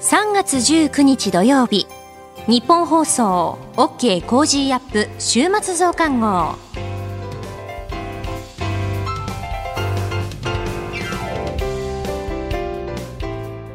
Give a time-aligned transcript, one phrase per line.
[0.00, 1.86] 3月19日土曜日
[2.46, 6.54] 日本放送 OK コージーアップ週末増刊号。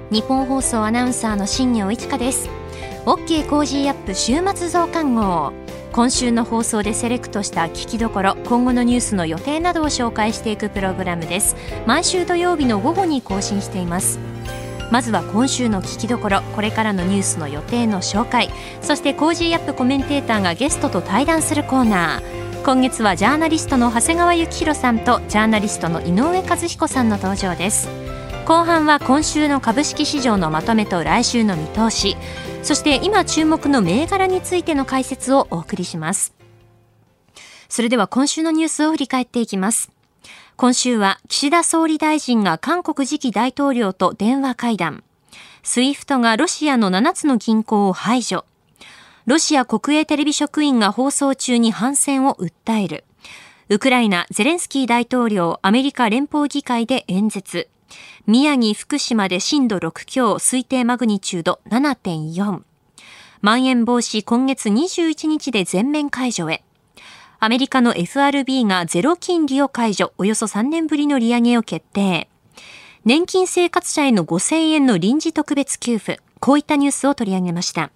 [0.10, 2.50] ニッポン放送アナウンサーの新行市佳です。
[3.06, 5.54] OK コージーアップ週末増刊号。
[5.92, 11.56] 今週の放送でセレクトした聞きどころ今後のニュースの予定などを紹介していくプログラムです。
[11.86, 14.18] 毎週土曜日の午後に更新しています。
[14.92, 18.50] まずは今週の聞きどころこれからのニュースの予定の紹介
[18.82, 22.64] そして Cozy up コメンテーターがゲストと対談するコーナー。
[22.66, 27.88] 今月はジャーナリストの長谷川幸洋さんとジャーナリストの井上和彦さんの登場です。
[28.46, 32.16] 後半は今週の株式市場のまとめと来週の見通し
[32.62, 36.34] そして今注目の銘柄についての解説をお送りします。
[37.70, 39.95] それでは今週のニュースを振り返っていきます。
[40.58, 45.04] 今週は岸田総理大臣が韓国次期大統領と電話会談。
[45.64, 48.46] SWIFT がロシアの7つの銀行を排除。
[49.26, 53.04] ロシア国営テレビ職員が放送中に反戦を訴える。
[53.68, 57.68] ウクライナ、ゼレンスキー大統領、アメリカ連邦議会で演説。
[58.26, 62.62] 宮城、福島で震度6強、推定マグニチュード7.4。
[63.42, 66.65] まん延防止今月21日で全面解除へ。
[67.46, 72.28] アメリカの FRB がゼロ金利を解除、およそ3年ぶりの利上げを決定。
[73.04, 77.92] 年金生活者への5000円の臨時特別給付、こういったニュースを取り上げました。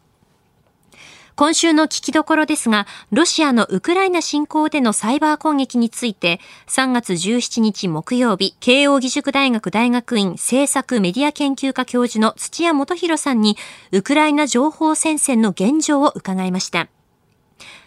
[1.36, 13.58] 今週の聞きどころですが、ロシアのウクライナ侵攻でのサイバー攻撃について、3月17日木曜日、慶応義塾大学大学院政策メディア研究科教授の土屋元博さんに、
[13.94, 16.88] ウクライナ情報戦線の現状を伺いました。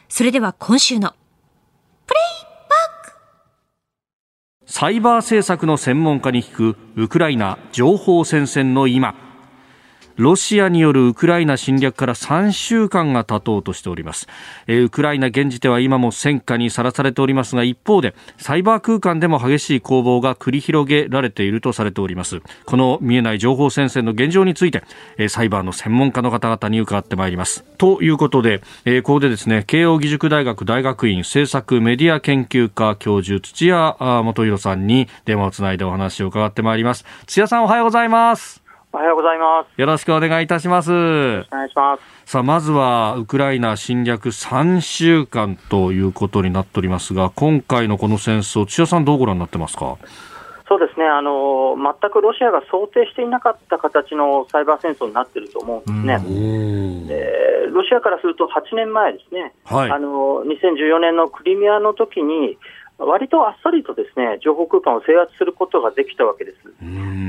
[0.09, 1.15] それでは今週の
[4.67, 9.32] サイバー政策の専門家に聞くウクライナ情報戦線の今。
[10.23, 14.29] ロシアによるウクライナ侵略から3週間が経とうとしております、
[14.69, 22.41] えー、ウクライナ現時では今も戦火にさらされておりますが一方でサイバー空間でも激しい攻防が繰り広げられているとされております。
[22.67, 24.85] この見えない情報戦線の現状について、
[25.17, 27.65] えー、サイバーの専門家の方々に伺ってまいります。
[27.79, 38.62] ということで、えー、ここでですね慶應義塾大学大学院政策メディア研究科教授土屋元弘さんに電話をつないでお話を伺ってまいります土屋さんおはようございます
[38.95, 39.81] おはようございます。
[39.81, 40.93] よろしくお願いいたします。
[40.93, 42.31] お願いします。
[42.31, 49.97] さあ、まずは、ウクライナ侵略3週間ということになっておりますが、今回のこの戦争、千代さんどうご覧になってますか？
[50.69, 57.07] そうですね、あの全くロシアが想定していなかった形のサイバー戦争になっていると思うんですね。
[57.09, 62.57] でロシアからすると8年前ですね、はい、あの2014年のクリミアの時に、
[62.99, 66.57] 割とあっさりとですね情報空間を制圧することができたわけです。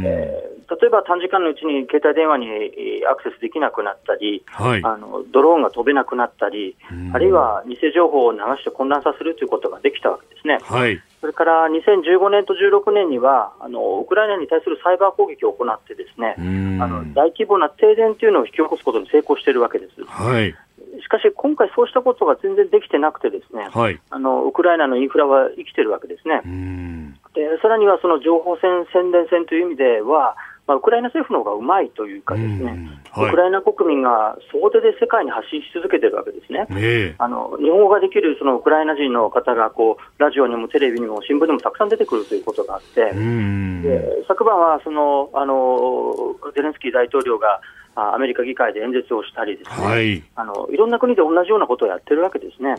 [0.05, 6.75] えー、例えば短時間のうちに携帯電話にアクセスできなくなったり、はい、あのドローンが飛べなくなったり、
[7.13, 10.59] あるいは偽情報を流して混乱させるということができたわけですね。
[10.61, 20.03] はい、それから2015年と16年にはあのウクライナに対するサイバー攻撃を行ってですねあの大規模な停電というのを引き起こすことに成功しているわけです。
[20.03, 20.53] はい
[21.03, 26.41] しかし、今回そうしたことが全然できてなくて、ですね、はい、あのウクライナのインフラは生きてるわけですね。
[27.33, 36.65] でさらにはその情報戦、宣伝戦という意味では、まあ、ウクライナ政府の方がうまいというか、ですね、はい、ウクライナ国民が総出で世界に発信し続けてるわけですね。
[36.69, 47.59] ねあの日本語ができるそのウクライナ人の方がこうラジオにもテレビにも新聞にもたくさん出てくるということがあって、で昨晩はそのあのゼレンスキー大統領が
[47.95, 52.75] アメリカ議会で演説をしたりですね、はい、あのいろんな国で同じようなことをやってるわけですね。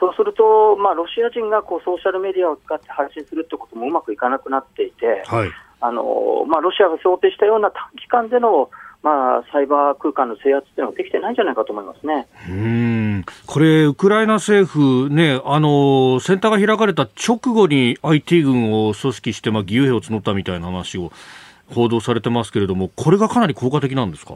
[0.00, 8.70] そうすると、まあ、ロシア人がこうソーシャルメディアを使って発信するということもうまくいかなくなっていて、はい、あのまあ、ロシアが想定したような短期間での
[9.02, 12.26] まあ、サイバー空間の制圧っていうのはできてないんじゃないかと思いますね。
[12.48, 13.24] うん。
[13.46, 21.12] これ、ウクライナ政府、ね、あのセンターが開かれた直後に IT 軍を組織して、まあ、義勇兵を募ったみたいな話を
[21.74, 24.34] 報道されてますけれども、これがかなり効果的なんですか？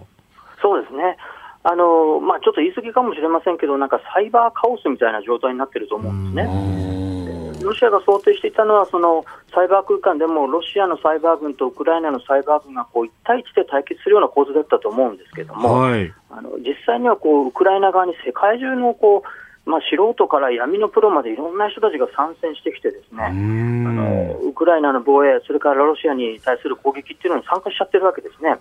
[0.60, 1.16] そうですね。
[1.64, 7.62] あのまあ、ちょっと言い過ぎかもしれませんけど、なんかサイバーカオスみたいな状態になってると思うんですね。
[7.62, 9.24] ロシアが想定していたのは、その
[9.54, 19.28] サイバー空間でもロシアのサイバー軍とウクライナのサイバー軍がこう1対1で対決するような構図だったと思うんですけども、はい、あの実際にはこうウクライナ側に世界中のこう
[19.64, 28.58] まあ、素人から闇のプロまでいろんな人たちが参戦してきて、ですねあのウクライナの防衛、それからロシアに対する攻撃っていうのに参加しちゃってるわけですね。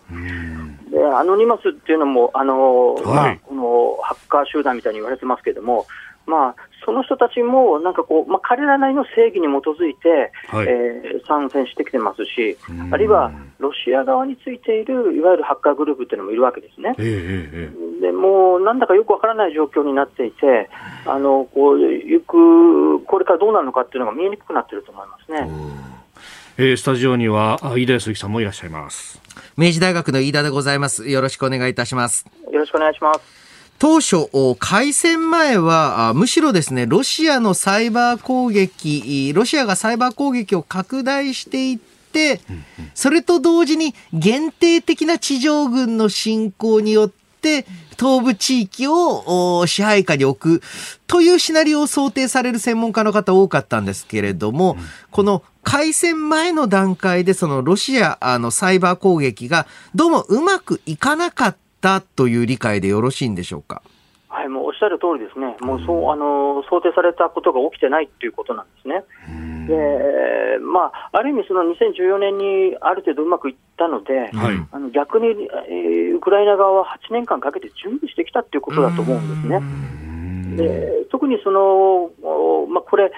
[0.92, 5.86] でアノニマスっていうのも、あの、はい、まあ、このハッカー集団みたいに言われてますけれども、
[6.27, 12.57] まあ、その人たちもなんかこう、まあ、彼らなりの正義に基づいて、はい、えー、参戦してきてますし、
[12.91, 16.95] あるいはロシア側についているいわゆるハッカーグループっていうのもいるわけですね。
[16.97, 20.69] えー、でもうなんだかよくわからない状況になっていて、
[21.05, 25.47] あのこう行くこれからどうなるのかっていうのが見えにくくなっていると思いますね。
[26.57, 29.21] えー、スタジオには飯田康之さんもいらっしゃいます。
[29.57, 31.09] 明治大学の飯田でございます。
[31.09, 32.25] よろしくお願いいたします。
[32.51, 33.50] よろしくお願いします。
[33.81, 34.27] 当初、
[34.59, 42.41] 開戦前は、むしろですね、ロシアのサイバー攻撃、ロシアがサイバー攻撃を拡大していって、
[42.93, 47.65] それと同時に限定的な地上軍の侵攻によって、
[47.97, 50.65] 東部地域を支配下に置く
[51.07, 54.77] というシナリオを想定される専門家の方多かったんですけれども、
[55.09, 63.81] この開戦前の段階でそのロシアのサイバー攻撃がどうもうまくいかなかったったという理解でよろしいんでしょうか？
[64.29, 69.03] はい、もうおっしゃる通りですね、もうそうあの想定されたことが起きてないっていうことなんですね。
[69.67, 79.61] でまあ、ある意味、その2014年にある程度うまくいったので、はい、あの逆に、えー、ウクライナ側は8年間かけて準備してきたっていうことだと思うんですね。
[80.57, 82.09] で特にその、
[82.68, 83.12] まあ、これ、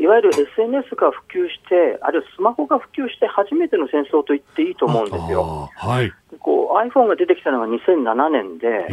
[0.00, 5.70] いわゆる SNS が普及して、あるいはスマホが普及して初めての戦争と言っていいと思うんですよ。
[5.74, 8.92] はい、こう iPhone が出てきたのが2007年で、え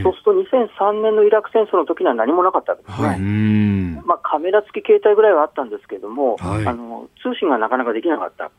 [0.00, 3.08] ー、そうすると2003年のイラク戦争の時には何もなかったわけですね。
[3.08, 3.20] はい、
[4.04, 8.50] まあ、カメラ付き携帯ぐらいはあったんですけれども、はい、あの通信がなかなかできなかった。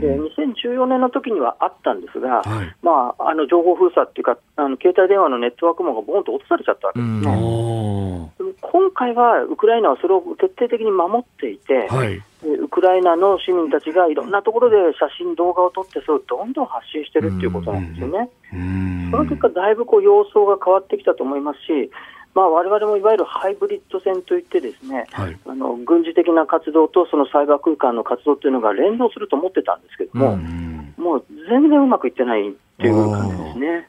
[0.00, 8.00] で2014年の時にはあったんですが、はい、まあ、あの情報封鎖っていうか、あの携帯電話のネットワーク網がボンと落とされちゃったわけですね。
[8.60, 18.30] 今回はウクライナはそれを徹底的に守っていて、はい、ウクライナの市民たちがいろんなところで写真、動画を撮って、それをどんどん発信してるっていうことなんですよね。
[19.10, 21.90] その結果、だいぶこう様相が変わってきたと思いますし、
[22.34, 30.36] まあ、我々もいわゆるハイブリッド戦といってですね、はい、あの軍事的な活動とそのサイバー空間の活動というのが連動すると思ってたんですけども、
[30.96, 33.88] もう全然うまくいってないっていう感じですね。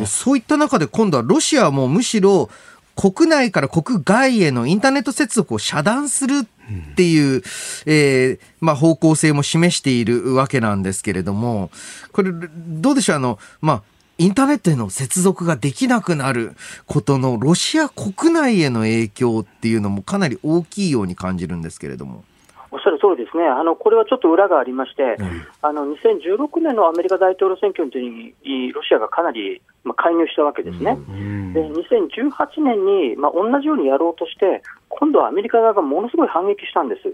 [0.00, 2.48] でそういった中で今度はロシアもむしろ
[2.94, 7.42] 国内から国外へのインターネット接続を遮断するっていう、うん、
[7.86, 11.70] えー、まあ、方向性も示しているわけなんですけれども、
[12.12, 13.16] これ、どうでしょう？
[13.16, 13.82] あの、まあ、
[14.22, 16.52] インターネットへの接続ができなくなる
[16.86, 22.22] ことのロシア国内への影響っていうのもかなり大きいように感じるんですけれども。
[22.70, 34.62] おっしゃる通りですね、あのこれはちょっと裏がありまして、うん、あの2016年のアメリカ大統領選挙の時に、ロシアがかなり、まあ、介入したわけですね、うん、で2018年に、まあ、同じようにやろうとして、
[35.02, 37.10] 今度はアメリカ側がものすごい反撃したんです、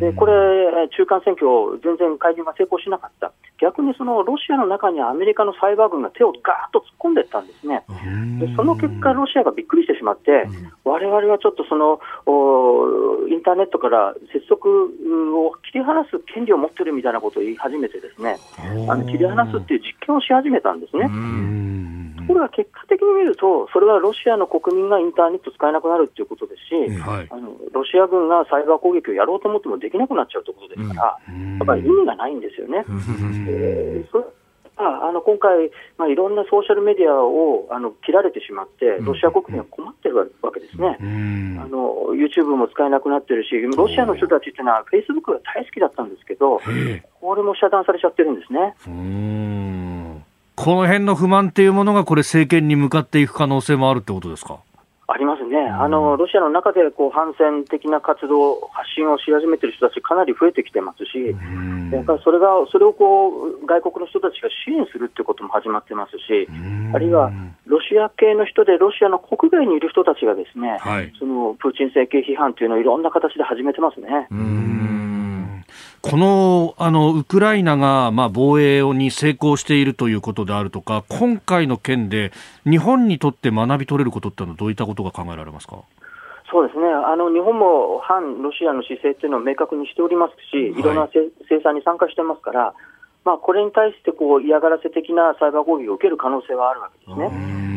[0.00, 0.34] でこれ、
[0.90, 3.30] 中間選挙、全然介入が成功しなかった、
[3.62, 7.84] 逆にそのロシアの中にアメリカのサイバー軍が手をガーッと突っ込んでいったんですね、
[8.40, 10.48] でその結果、ロシアがびっくりしてしまって、
[10.82, 12.00] われわれはちょっとその
[13.30, 18.36] インターネットから接続を切り離す権利を持ってるみたいなことを言い始めて、ですね。
[18.88, 21.06] あの切り離すっていう実験をし始めたんですね。
[22.22, 32.84] ところが結果的に見ると、それはロシアの国民がインターネット使えなくなるということですし、はい、あのロシア軍がサイバー攻撃をやろうと思ってもできなくなっちゃうということですから、うん、やっぱり意味がないんですよね。
[33.48, 34.24] えー、それ
[34.76, 46.60] あの今回、まあ、いろんなソーシャルメディアをあの切られてしまって、ロシア国民は困ってるわけですね、うん、あの YouTube も使えなくなってるし、ロシアの人たちっていうのは、フェイスブックが大好きだったんですけど、
[47.20, 48.74] これも遮断されちゃってるんですね。
[50.62, 54.60] この辺の不満っていうものが、これ、政権に向かっていく可能性もあるってことですか？
[55.08, 61.36] ありますね、あのロシアの中でこう反戦的な活動、発信をし始めている人たち、かなり増えてきてますし、
[61.92, 66.48] やっぱりそれがそれをこう外国の人たちが支援するということも始まってますし、
[66.94, 67.32] あるいは
[67.66, 74.28] ロシア系の人で、ロシアの国外にいる人たちが、ですね、はい、そのプーチン政権批判というのをいろんな形で始めてますね。
[76.02, 82.32] このあのウクライナが、まあ、防衛に成功しているということであるとか、今回の件で
[82.68, 85.78] 日本にとって学び取れることってのは、どういったことが考えられますか？
[86.50, 91.30] そうですねあの日本も反ロシアの姿勢っていうのを明確にしておりますし、いろんな制
[91.62, 92.74] 裁に参加してますから、
[93.24, 97.71] まあ、これに対してこう嫌がらせ的なサイバー攻撃を受ける可能性はあるわけですね。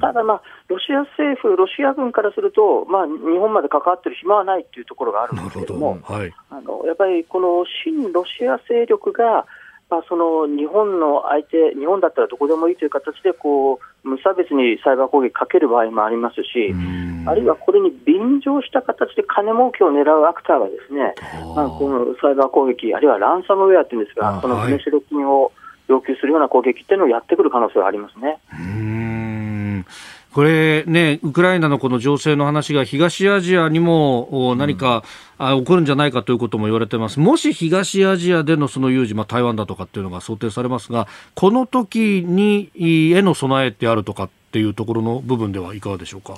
[0.00, 9.46] ただ、まあ、ロシア政府、ロシア軍からすると、まあ、日本まで関わってる暇はないというところがあるんですけれども、はい、あのやっぱりこの親ロシア勢力が、
[9.90, 16.72] まあ、その日本の相手、日本だったらどこでもいいという形でこう無差別にサイバー攻撃かける場合もありますし、
[17.26, 21.14] あるいはこれに便乗した形で金儲けを狙うアクターがですね、
[21.54, 25.52] まあ、このサイバー攻撃、あるいはランサムウェアっていうんですが、その身代金を
[25.88, 28.38] 要求するような攻撃っていうのをやってくる可能性はありますね。
[30.32, 35.02] これね、ウクライナのこの情勢の話が東アジアにも何か、
[35.40, 37.18] うん、あ起こるんじゃないかということも言われてます。
[37.18, 46.34] もし東アジアでのその有事、まあ、台湾だとかっていうのが想定されますが、この時にへの備えってあるとかっていうところの部分ではいかがでしょうか？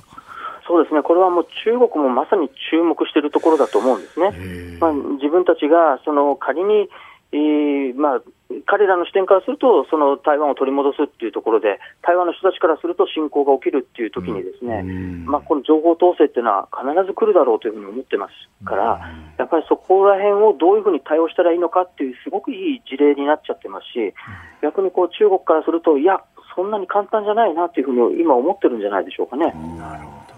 [0.67, 4.79] そうですね、これはもう中国もまさに注目しているところだと思うんですね。
[4.81, 6.89] まあ、自分たちがその仮に
[7.35, 8.23] えーまあ、
[8.67, 14.83] 彼らの視点からすると、その台湾を取り戻すっていうところで、台湾の人たちからすると侵攻が起きるっていう時にですね、
[15.25, 19.01] まあ、この情報統制っていうのは必ず来るだろうというふうに思ってますから、
[19.39, 24.15] やっぱりそこら辺をどういうふうに対応したらいいのかっていう、すごくいい事例になっちゃってますし、
[24.63, 26.23] 逆にこう中国からすると、いや、
[26.55, 29.47] そんなに簡単じゃないなっていうふうに今思ってるんじゃないでしょうかね。
[29.79, 30.33] なるほど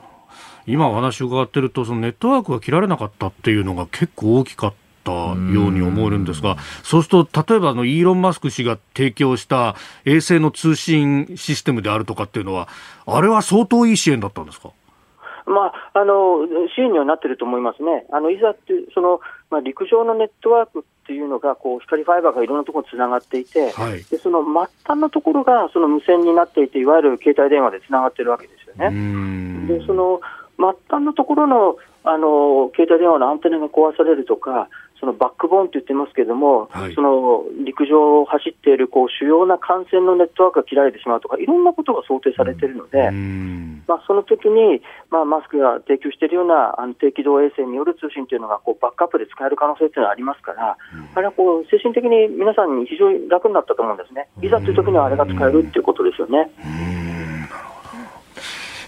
[0.66, 4.83] 今お話を伺ってると、そのネットワークが切られなかったっていうのが結構大きかった。
[5.04, 12.68] ったように思えるんですが、そうすると、例えばあのイーロン・マスク氏が提供した衛星の通信システムであるとかっていうのは、
[13.06, 14.70] あれは相当いい支援だったんですか？
[15.46, 19.20] まあ、あの支援にはなってると思いますね、あのいざってその、
[19.50, 29.68] まあ、陸上のネットワークっていうのがこう、光ファイバーがいろんなところにつながっていて、はい、でその末端のところがその無線になっていて、いわゆる携帯電話でつながってるわけですよね。
[29.68, 30.20] でその
[30.56, 34.68] 末端のところのあの携帯電話のアンテナが壊されるとか、
[35.00, 43.10] そのバックボーンと言ってますけれども、はい、その陸上を走っているこう主要な幹線のネットワークが切られてしまうとか、いろんなことが想定されているので、
[43.86, 50.76] まあ、その時に、まあ、マスクが提供しているようなあの低軌道衛星による通信というのがこうバックアップで使える可能性というのはありますから、
[51.14, 56.50] あれはこう精神的に皆さんに非常に楽になったと思うんですね、いざという時にはあれが使えるということですよね。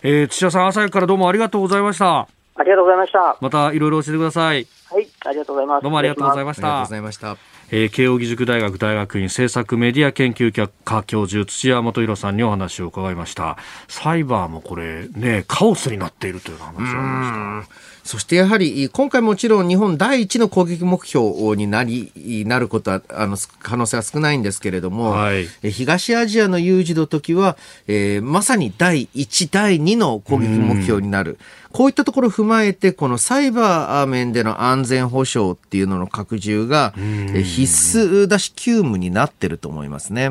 [0.02, 2.35] えー、土屋さん、朝からどうもありがとうございました。
[2.58, 3.36] ありがとうございました。
[3.40, 4.66] またいろいろ教えてください。
[4.90, 5.82] はい、ありがとうございます。
[5.82, 6.66] どうもありがとうございました。
[6.66, 7.56] ありがとうございました。
[7.70, 13.56] えー、慶應義塾大学大学院政策メディア研究科教授土屋元弘さんにお話を伺いました
[13.88, 27.56] サイバーもこれねカオスになっているという話がありましたそしてやはり、今回もちろん日本第一の攻撃目標になり、なることは、あの、可能性は少ないんですけれども、はい、東アジアの有事の時は、
[27.88, 31.36] えー、まさに第一、第二の攻撃目標になる。
[31.72, 40.26] こういったところを踏まえて、このサイバー面での安全保障っていうのの拡充が、必須だし、急務になってると思いますね。
[40.26, 40.28] イ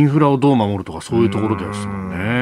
[0.00, 2.39] ンフラをどう守るとか、そういうところですもんね。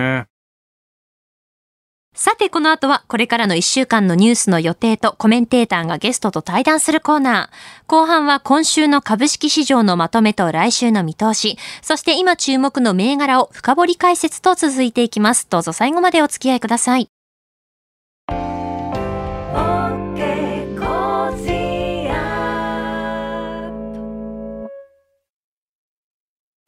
[2.21, 7.85] さて、この後はこれからの1週間のニュースの予定とコメンテーターがゲストと対談するコーナー。
[7.87, 15.47] 後半は今週の株式市場のまとめと来週の見通し、そして今注目の銘柄を深掘り解説と続いていきます。
[15.49, 17.09] どうぞ最後までお付き合いください。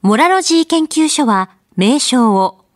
[0.00, 2.59] モラロジー研究所は名称を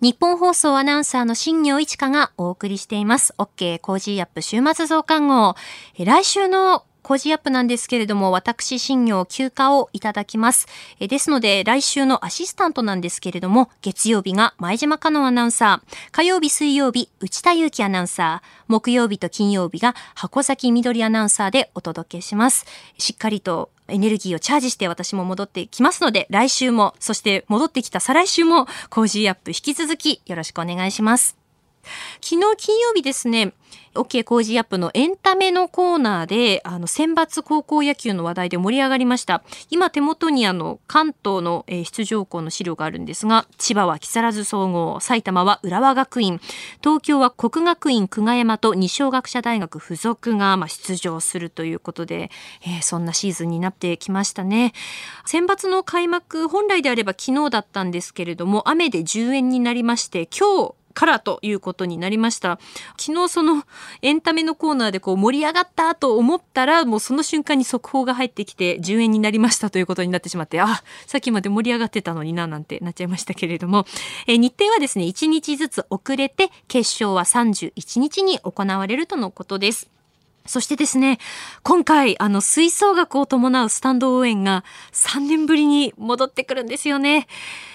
[0.00, 3.34] ニッポン放送アナウンサーの新行市佳がお送りしています。
[3.36, 5.56] OK コージーアップ週末増刊号。
[5.98, 10.66] 来週の Cozy up なんですけれども、私、新行休暇をいただきます。
[11.00, 22.66] えですので、来週のアシスタントなんですけれども、月曜日が前島花音アナウンサー、火曜日、水曜日、内田雄基アナウンサー、木曜日と金曜日が箱崎みどりアナウンサーでお届けします。
[22.98, 31.36] しっかりとエネルギーをチャージして私も戻ってきますので、来週も、そして戻ってきた再来週も、 Cozy up 引き続きよろしくお願いします。
[32.20, 33.52] 昨日金曜日ですね、
[33.94, 39.42] OK 工事アップのエンタメのコーナーで、あの、選抜高校野球の話題で盛り上がりました。
[39.68, 46.40] 今手元にあの、関東の、出場校の資料があるんですが、千葉は木更津総合、埼玉は浦和学院、
[46.82, 52.30] 東京は国学院久我山と二松学舎大学附属が、ま、出場するということで、
[52.62, 54.72] えー、そんなシーズンになってきましたね。
[55.26, 62.58] 選抜の開幕、本来であれば昨日だったんですけれども、雨で10円になりまして、今日、からということになりました。
[62.98, 63.64] 昨日その
[64.02, 73.86] エンタメのコーナーでこう盛り上がったと思ったらもうその瞬間に速報が入ってきて10円になりましたということになってしまって、あ、さっきまで盛り上がってたのにななんてなっちゃいましたけれども、
[74.26, 79.90] え日程はですね、1日ずつ遅れて決勝は31日に行われるとのことです。
[80.46, 81.18] そしてですね、
[81.62, 87.26] 今回、あの、吹奏楽を伴うスタンド応援が3年ぶりに戻ってくるんですよね。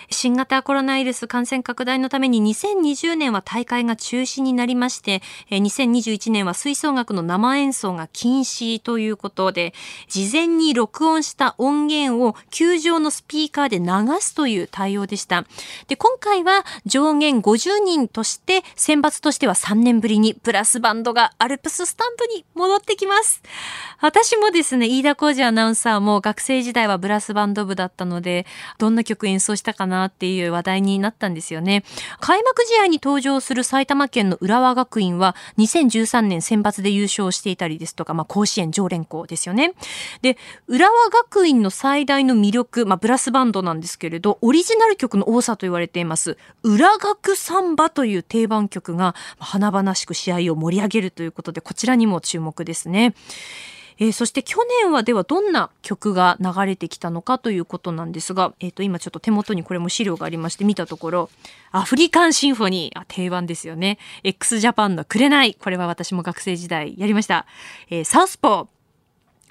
[0.09, 5.21] 新型コロナウイルス感染拡大のために2020年は大会が中止になりまして、
[5.51, 9.73] 2021年は吹奏楽の生演奏が禁止ということで、
[10.07, 15.45] 事前に録音した音源を球場のスピーカーで流すという対応でした。
[15.87, 23.41] で、今回は上限50人として選抜としては3年ぶりにブラスバンドがアルプススタンドに戻ってきます。
[24.01, 28.45] 私もですね、飯田浩二アナウンサーも学生時代はブラスバンド部だったので、
[28.77, 31.83] どんな曲演奏したかななっていう話題になったんですよね。
[32.19, 39.73] 開幕試合に登場する埼玉県の浦和学院は2013年選抜で優勝していたりですとか、まあ、甲子園常連校ですよね。
[40.21, 40.37] で、
[40.67, 53.13] 浦和学院の最大の魅力、まあ、ブラスバンドなんですけれど、オリジナル曲の多さと言われています、裏学サンバという定番曲が華々しく試合を盛り上げるということで、こちらにも注目ですね。
[53.97, 61.29] えー、そして去年はではどんな曲が流れてきたのかということなんですが、え、ー、と今ちょっと手元にこれも資料がありまして見たところ、
[61.71, 63.97] アフリカンシンフォニー、あ定番ですよね。
[64.23, 67.45] x ジャパンの紅、これは私も学生時代やりました。
[67.89, 68.67] えー、サウスポー、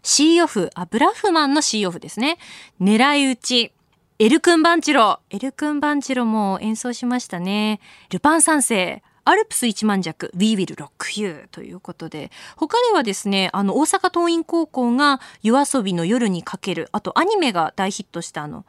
[0.02, 2.38] シーオフ、あ、ブラフマンのシーオフですね。
[2.80, 3.72] 狙い撃ち、
[4.20, 5.18] エルクンバンチロ。
[5.30, 7.80] エルクンバンチロも演奏しましたね。
[8.10, 9.02] ルパン三世。
[9.26, 18.66] アルプス一万弱 We Will Rock You ということで他ではですねあの大阪桐蔭高校が夜遊びの夜にかけるあとアニメが大ヒットしたあの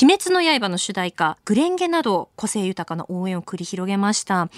[0.00, 4.48] 鬼滅の刃の主題歌グレンゲなど個性豊かな応援を繰り広げました。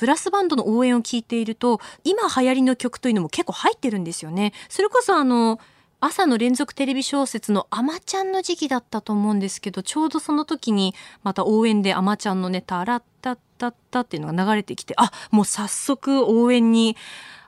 [0.00, 4.52] ブラスバンドの応援を聞いていると今流行りの曲というのも結構入ってるんですよね。
[4.68, 5.60] それこそあの
[6.00, 16.96] 朝の連続テレビ小説のあまちゃんの時期だったと思うんですけど、ちょうどその時にまた応援であまちゃんのネタ、洗ったったったっていうのが流れてきて、あ、もう早速応援に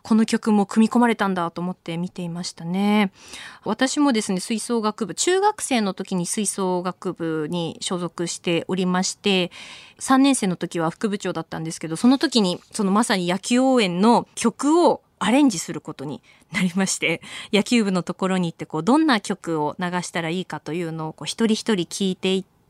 [0.03, 3.13] この曲も組み込まれたんだと思って見ていましたね。
[3.65, 9.51] 私もですね、吹奏楽部、中学生の時に吹奏楽部に所属しておりまして、
[10.01, 16.21] 3年生の時は副部長だったんですけど、その時にそのまさに野球応援の曲をアレンジすることに
[16.51, 17.23] なりまして
[17.53, 22.62] 野球部のところに行ってこうどんな曲を流したらいいかというのをこう一人一人聞いていって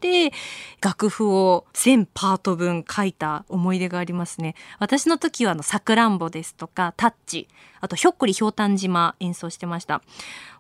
[0.80, 4.54] 楽譜を全パート分書いた思い出がありますね。
[4.78, 7.48] 私の時はあのさくらんぼですとかタッチ
[7.80, 10.02] あとひょっこりひょうたん島演奏してました。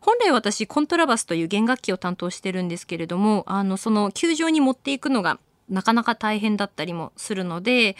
[0.00, 7.96] 本来私コントラバスという弦楽器を担当してるんですけれどもあのその球場に持っていくのがなかなか大変だったりもするので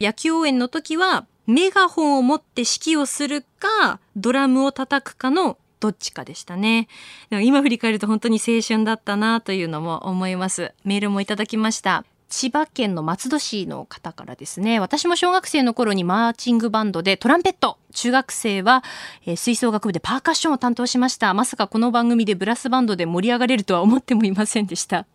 [0.00, 6.88] 野球応援の時はメガホンを持って指揮をするか、ドラムを叩くかのどっちかでしたね。
[7.30, 10.72] でも今振り返ると本当に青春だったなというのも思います。
[10.84, 12.04] メールもいただきました。
[12.28, 17.78] 千葉県の松戸市の方からですね私も小学生の頃にマーチングバンドでトランペット。
[17.94, 18.82] 中学生は、
[19.24, 21.32] えー、吹奏楽部でパーカッションを担当しました。
[21.32, 25.06] まさかこの番組でブラスバンドで盛り上がれるとは思ってもいませんでした、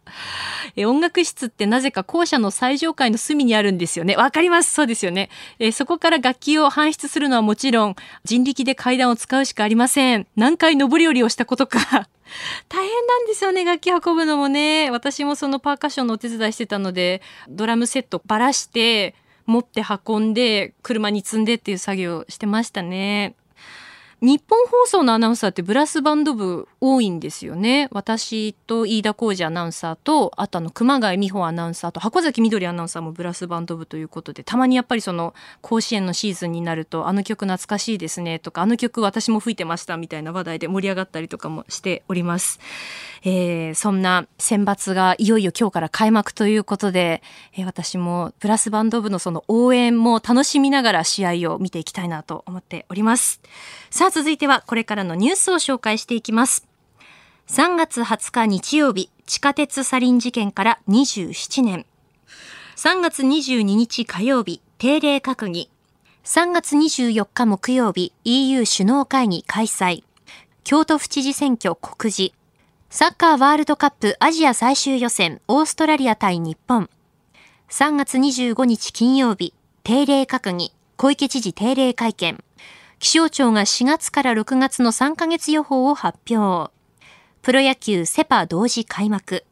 [0.77, 4.15] えー、音楽室ってなぜか校舎の最上階の隅にあるんですよね。
[4.15, 4.71] わかります。
[4.71, 10.25] そうですよね、えー、そこから楽器を搬出するのはもちろん人力で階段を使うしかありません。
[10.37, 12.07] 何回上り下りをしたことか。
[12.67, 14.89] 大変なんですよね楽器運ぶのもね。
[14.91, 19.15] 私もそのパーカッションのお手伝いしてたのでドラムセットばらして
[19.45, 23.35] 持って運んで車に積んでっていう作業してましたね。
[24.21, 27.89] 日本放送のアナウンサーってブラスバンド部多いんですよね。
[27.91, 42.59] 私と飯田浩二アナウンサーと、あとあの熊谷美穂アナウンサーと箱崎みどりアナウンサーもブラスバンド部ということで、たまにやっぱりその甲子園のシーズンになると、あの曲懐かしいですねとか、あの曲私も吹いてましたみたいな話題で盛り上がったりとかもしております。
[43.23, 47.21] えー、そんな選抜がいよいよ今日から開幕ということで、
[47.53, 53.41] えー、私もブラスバンド部のその応援も楽しみながら試合を見ていきたいなと思っております。
[53.89, 56.68] さあ続いてはこれからのニュースを紹介していきます。
[57.51, 61.87] 3月20日日曜日、地下鉄サリン事件から27年。
[62.75, 65.71] 3月22日火曜日、定例閣議。
[66.25, 70.03] 3月24日木曜日、EU 首脳会議開催。
[70.63, 72.33] 京都府知事選挙告示。
[72.91, 76.87] サッカーワールドカップアジア最終予選オーストラリア対日本。
[77.71, 82.43] 3月25日金曜日、定例閣議、小池知事定例会見。
[82.99, 86.71] 気象庁が4月から6月の3ヶ月予報を発表。
[87.41, 89.45] プロ野球セパ同時開幕。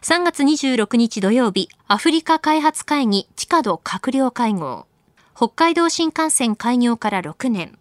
[0.00, 4.86] 3月26日土曜日、アフリカ開発会議地下度閣僚会合。
[5.36, 7.78] 北海道新幹線開業から6年。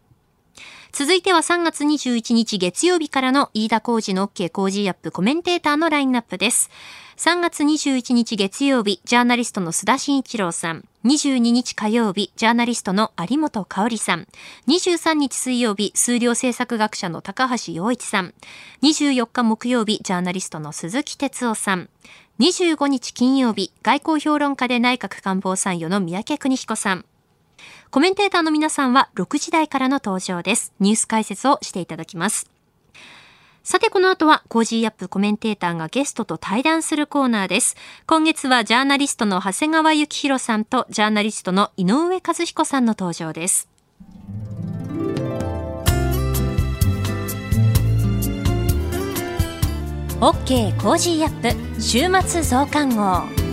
[0.96, 6.70] 続いては3月21日月曜日からの飯田浩二の OK 工事アップコメンテーターのラインナップです。
[7.18, 10.86] 3月21日月曜日、ジャーナリストの須田慎一郎さん。
[11.04, 14.28] 22日火曜日、ジャーナリストの有本香里さん。
[14.68, 18.36] 23日水曜日、数量政策学者の高橋洋一さん。
[18.84, 21.90] 24日木曜日、ジャーナリストの鈴木哲夫さん。
[22.40, 27.06] 25日金曜日、外交評論家で内閣官房参与の三宅邦彦さん。
[27.94, 30.74] コメンテーターの皆さんは6時台からの登場です。
[30.80, 32.50] ニュース解説をしていただきます。
[33.64, 37.76] さてこの後は Cozy up コメンテーターがゲストと対談するコーナーです。
[38.08, 43.70] 今月はジャーナリストの長谷川幸洋さんとジャーナリストの井上和彦さんの登場です。
[50.20, 53.53] OK コージーアップ週末増刊号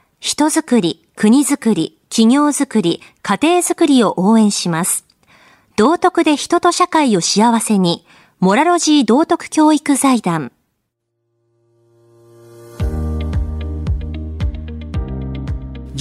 [0.23, 5.03] 人づくり、国づくり、企業づくり、家庭づくりを応援します。
[5.77, 8.05] 道徳で人と社会を幸せに、
[8.39, 10.51] モラロジー道徳教育財団。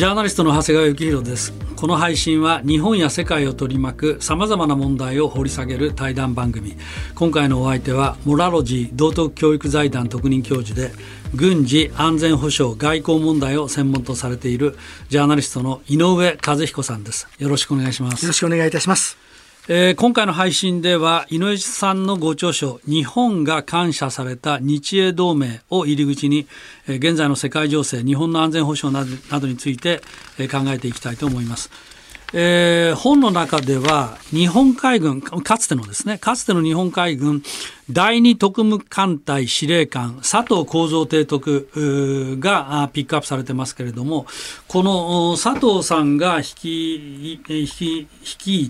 [0.00, 1.52] ジャーナリストの長谷川幸宏です。
[1.76, 6.74] この配信は日本や世界を取り巻くさまざまな問題を掘り下げる対談番組。
[7.14, 10.92] 今回のお相手はモラロジー道徳教育財団特任教授で
[11.34, 14.74] 軍事安全保障外交問題を専門とされている
[15.10, 17.28] ジャーナリストの井上和彦さんです。
[17.38, 18.22] よろしくお願いします。
[18.22, 19.29] よろしくお願いいたします。
[19.68, 26.46] えー、今回の配信では井上さんのご著書「日本が感謝された日英同盟」を入り口に、
[26.88, 30.02] えー、現在の世界情勢日本の安全保障などなどについて、
[30.38, 31.70] えー、考えていきたいと思います。
[32.32, 37.42] えー、本の中では日本海軍かつてのですねかつての日本海軍
[37.90, 44.26] 第二特務艦隊司令官佐藤幸三提督がピックアップされてますけれども
[44.68, 47.40] この佐藤さんが率い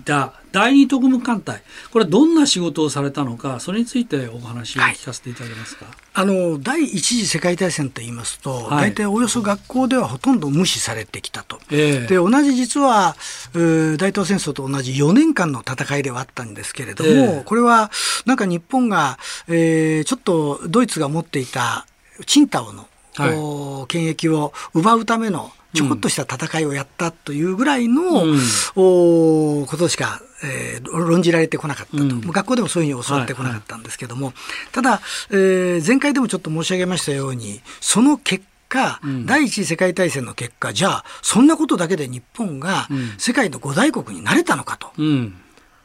[0.03, 13.15] た第二特務艦隊これはどんな仕事をされたのかそれについてお話を聞かせていただけますか、はい、あの第一次世界大戦といいますと、はい、大体およそ学校ではほとんど無視されてきたと、えー、で同じ実は
[13.53, 17.91] 大東戦争と同じ4年間の戦いではあったんですけれども、えー、これは
[18.25, 21.85] なんか日本が、えー、ちょっとドイツが持っていた
[22.25, 28.39] チンタオの、はい、権益を奪うためのちょこっとした戦いをやったというぐらいの、うん、
[28.75, 44.91] おことしか、えー、論じられてこなかったと、うん、学校でもそういうふうに教わってこなかったんですけども、はいはい、ただ、えー、前回でもちょっと申し上げましたようにその結果、うん、第一次世界大戦の結果じゃあそんなことだけで日本が世界の五大国になれたのかと。
[44.97, 45.35] うん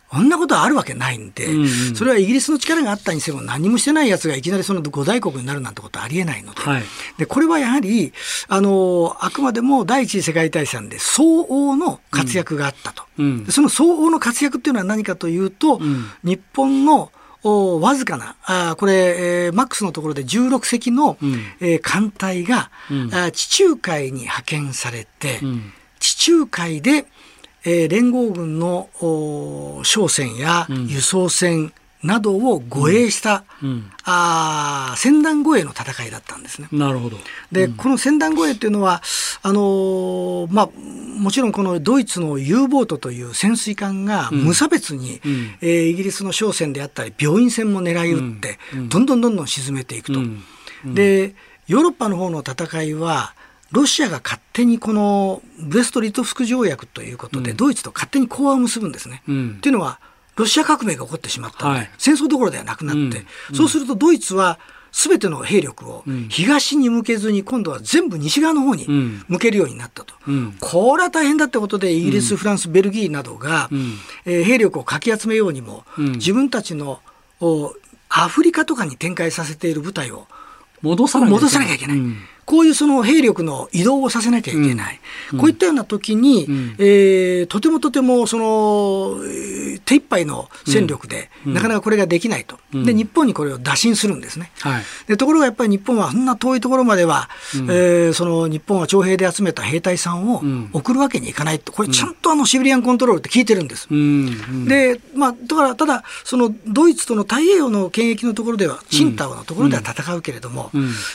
[0.08, 6.60] こんなことあるわけないんで、うんうん、それはイギリスの力があったにせよ何もしてないやつがいきなりその五大国になるなんてことはありえないので。
[6.60, 6.82] はい、
[7.18, 8.12] でこれはやはり
[8.48, 17.10] あのあくまでも第一次世界大戦で相応の活躍があったと、うん、その相応の活躍っていうのは何かというと、うん、日本の
[17.80, 27.06] わずかな、あこれ、えー、マックスのところで16隻の、うん、えー、艦隊が、うん、あ地中海に派遣されて、うん、地中海で、
[27.66, 28.88] えー、連合軍の
[29.82, 36.68] 商船や輸送船などを護衛した、うん、あ船団護衛の戦いだったんですね。
[36.70, 37.16] なるほど。
[37.50, 39.02] で、うん、この船団護衛っていうのは、
[39.42, 40.68] あのー、まあ、
[41.18, 50.20] もちろんこのドイツの U ボートという潜水艦が無差別に、うん、えー、イギリスの商船であったり病院船も狙い撃って、どんどんどんどん沈めていくと。
[50.84, 51.34] で、
[51.66, 53.34] ヨーロッパの方の戦いは、
[53.76, 59.22] ロシアが勝手にこのブレスト・リトフスク条約ということで、ドイツと勝手に講和を結ぶんですね。
[59.28, 60.00] うん、っていうのは、
[60.34, 61.66] ロシア革命が起こってしまった。
[61.66, 64.58] ので、はい、戦争どころではなくなって、うん、そうするとドイツは
[64.92, 68.86] すべての兵力を東に向けずに今度は全部西側の方に
[69.28, 77.00] 向けるようになったと、うん、これは大変だってことでイギリス、フランス、ベルギーなどが、うん、えー、兵力をかき集めようにも、自分たちの
[78.08, 80.26] アフリカとかに展開させている部隊を
[80.80, 82.00] 戻さなきゃいけない。
[82.46, 85.00] こういうその兵力の移動をさせなきゃいけない、
[85.32, 89.20] うん、こういったような時に、うん、えー、とてもとてもその
[89.84, 103.88] 手一杯の戦力で、うん、なかなかこれができないと、で日本にこれを打診するんですね、はい、でところがやっぱり日本はそんな遠いところまでは、うん、えー、その日本は徴兵で集めた兵隊さんを送るわけにいかないと、これ、ちゃんとあのシビリアンコントロールって聞いてるんです。
[104.68, 110.70] で、まあ、だからただ、そのドイツとの太平洋の権益のところでは、チンタオのところでは戦うけれども、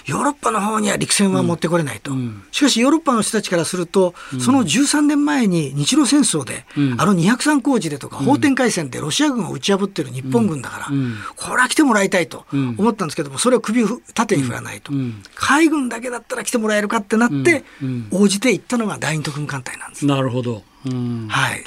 [0.05, 2.11] ヨーロッパの方には陸戦は持ってこれないと、
[2.51, 6.65] しかしヨーロッパの人たちからすると、その13年前に日露戦争で、
[6.97, 10.85] あの203工事でとか、法天海戦でロシア軍を打ち破ってる日本軍だから、
[11.35, 14.91] これは来てもらいたいと思ったんですけども、それを首を縦に振らないと、
[15.35, 17.63] 海軍だけだったら来てもらえるかってなって、
[18.11, 20.05] 応じていったのが第二特務艦隊なんです。
[20.05, 20.63] なるほど、
[21.27, 21.63] はい、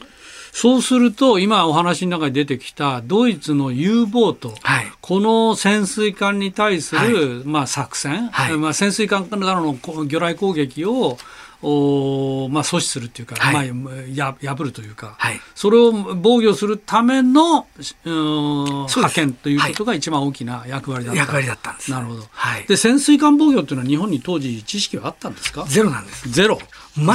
[0.56, 11.18] そうすると、今お話の中に出てきたドイツの U ボート、はい、この潜水艦に対する、はい、まあ、作戦、はい、まあ、潜水艦からの魚雷攻撃を
[11.66, 17.66] おまあ、阻止するというか、はい、まあ、や破るというか、はい、それを防御するための
[18.04, 21.90] 派遣ということが一番大きな役割だった、役割だったんです。
[21.90, 22.22] なるほど、
[22.68, 25.64] で潜水艦防御というのは日本に当時知識はあったんですか？
[25.66, 26.28] ゼロなんです。
[26.30, 26.58] ゼロ。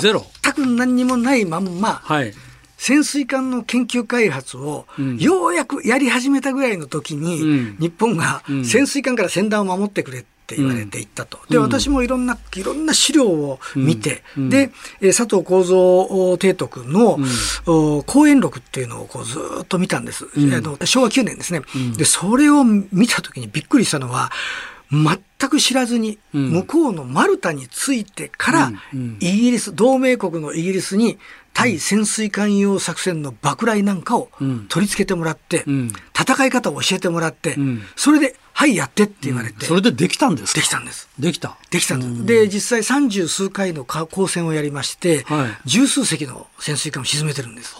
[0.02, 0.25] ゼロ。
[0.41, 2.34] 全く何にもないまんま、はい、
[2.80, 4.86] 潜水艦の研究開発を、
[5.18, 11.39] ようやくやり始めたぐらいの時に、うん、日本が潜水艦から船団を守ってくれって言われていったと。
[11.50, 17.20] で、私もいろんな、いろんな資料を見て、で、佐藤幸三提督の、
[18.06, 20.24] 講演録っていうのをこうずっと見たんです。
[20.24, 21.62] あの昭和9年ですね。
[21.98, 24.32] で、それを見た時にびっくりしたのは、
[24.92, 28.72] 全く知らずに、向こうのマルタに着いてから、
[29.20, 31.20] イギリス、同盟国のイギリスに
[31.54, 34.30] 対潜水艦用作戦の爆雷なんかを
[34.70, 35.66] 取り付けてもらって、
[36.18, 37.58] 戦い方を教えてもらって、
[37.96, 41.08] それではい、やってって言われて、うん、それでできたんですできたんです。
[41.17, 41.56] できた。
[41.72, 42.26] できたんです。
[42.26, 47.78] で、実際三十数回の交戦をやりまして、はい、十数隻の潜水艦を沈めてるんです。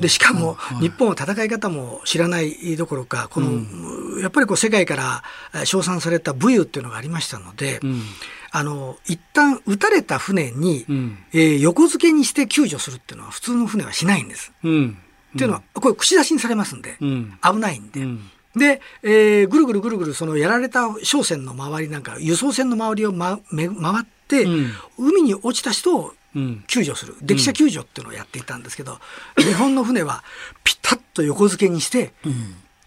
[0.00, 5.22] で、しかも、はい、日本は戦い方も知らないどころか、この、うん、やっぱりこう世界か
[5.52, 8.02] ら称賛された武勇っていうのがありましたので、うん。
[8.50, 14.52] あの一旦撃たれた船に、うん、えー、横付けにして救助するっていうのは普通の船はしないんです。
[14.64, 14.98] うん、
[15.36, 18.00] っていうのはこれ口出しにされますんで、うん、危ないんで。
[18.56, 26.12] で、えー、ぐるぐるぐるぐるそのやられた商船の周りなんか輸送船の周りを、ま、め回って、うん、海に落ちた人を
[26.66, 28.98] 救助する、うん、溺者救助っていうのをやっていたんですけど、
[29.36, 30.24] うん、日本の船は
[30.64, 32.12] ピタッと横付けにして、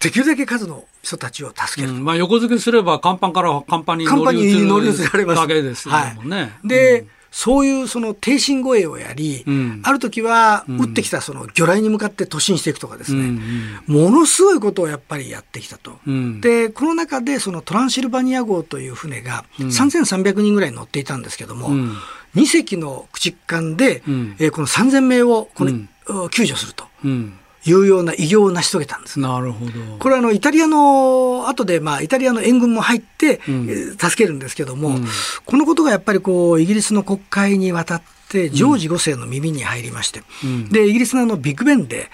[0.00, 6.36] できるだけ数の人たちを助ける、まあ、横付けすれば甲板から甲板に乗り移るだけですよね。
[6.36, 15.98] はい、で、そういうその挺身護衛をやり、うん、ある時は撃ってきたその魚雷に向かって突進していくとかですね、うんものすごいことをやっぱりやってきたと。
[16.06, 21.96] うん、で、この中でそのトランシルバニア号という船が3300人ぐらい乗っていたんですけども、うん、
[22.34, 26.84] 2隻の駆逐艦で、うん、えー、この3000名をこの、救助すると。
[27.04, 27.32] いう
[27.64, 29.20] ような偉業を成し遂げたんです。
[29.20, 29.72] なるほど。
[29.98, 35.06] これはあのイタリアの後でまあイタリアの援軍も入って、うん、助けるんですけども、うん、
[35.44, 42.10] このことがやっぱりこうイギリスの国会に渡ってジョージ5世の耳に入りまして、うん、でイギリスのあのビッグベンで、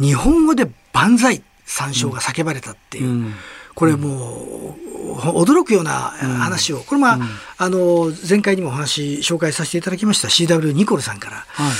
[0.00, 3.32] 日本語で万歳参照が叫ばれたっていう。
[3.74, 7.18] これもう驚くような話を、これまあ、
[7.58, 11.72] あの前回にもお話紹介させていただきました CW ニコルさんから、はい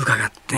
[0.00, 0.56] 伺って。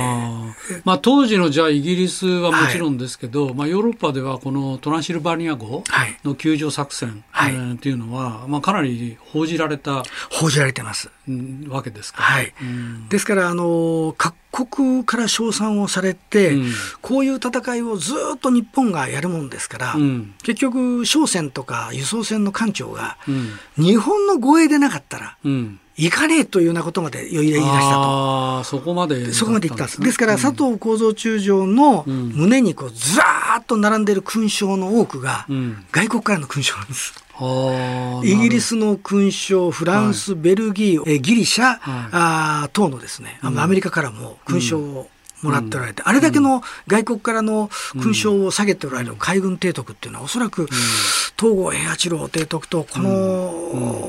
[0.85, 5.83] まあ、当時のじゃあイギリスはもちろんですけど、はい、まあ、ヨーロッパではこのトランシルバニア号
[6.24, 11.11] の救助作戦、はい、えー、っていうのは、まあ、かなり報じられた報じられてます、
[11.68, 12.52] わけですか、はい、
[13.09, 14.35] ですからあの各
[14.66, 23.16] 国から称賛をされて、うん、こういう戦いをずっと日本がやるもんですから、うん、結局商船とか輸送船の艦長が、
[23.76, 28.59] 日本の護衛でなかったら、うん行かねえというようなことまで言い出したと。
[28.61, 30.00] あそこまで、そこまで言ったんです。
[30.00, 35.46] ですから、佐藤幸三中将の胸にこうずらーっと並んでる勲章の多くが、
[35.90, 37.14] 外国からの勲章なんです。
[38.24, 45.09] イギリスの勲章、フランス、ベルギー、ギリシャ、あ等のですね、アメリカからも勲章を
[45.42, 50.66] もらっておられて、うん、あれだけの外国からの勲章を下げておられる海軍提督っていうのは、おそらく
[51.38, 53.11] 東郷平八郎提督とこの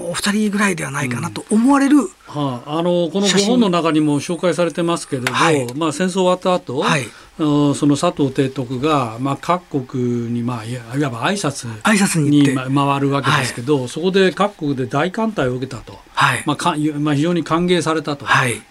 [0.10, 7.06] お二人ぐらいではないかなと思われる、はあ、あのこのご本の中にも紹介されてますけれども、はい、まあ、戦争終わった後、はい、
[7.38, 16.44] その佐藤提督が、まあ、各国に、まあ、いわば挨拶挨拶に回るわけですけど、はい、そこで各国で大艦隊を受けたと、はい。
[16.46, 18.26] まあかまあ、非常に歓迎されたと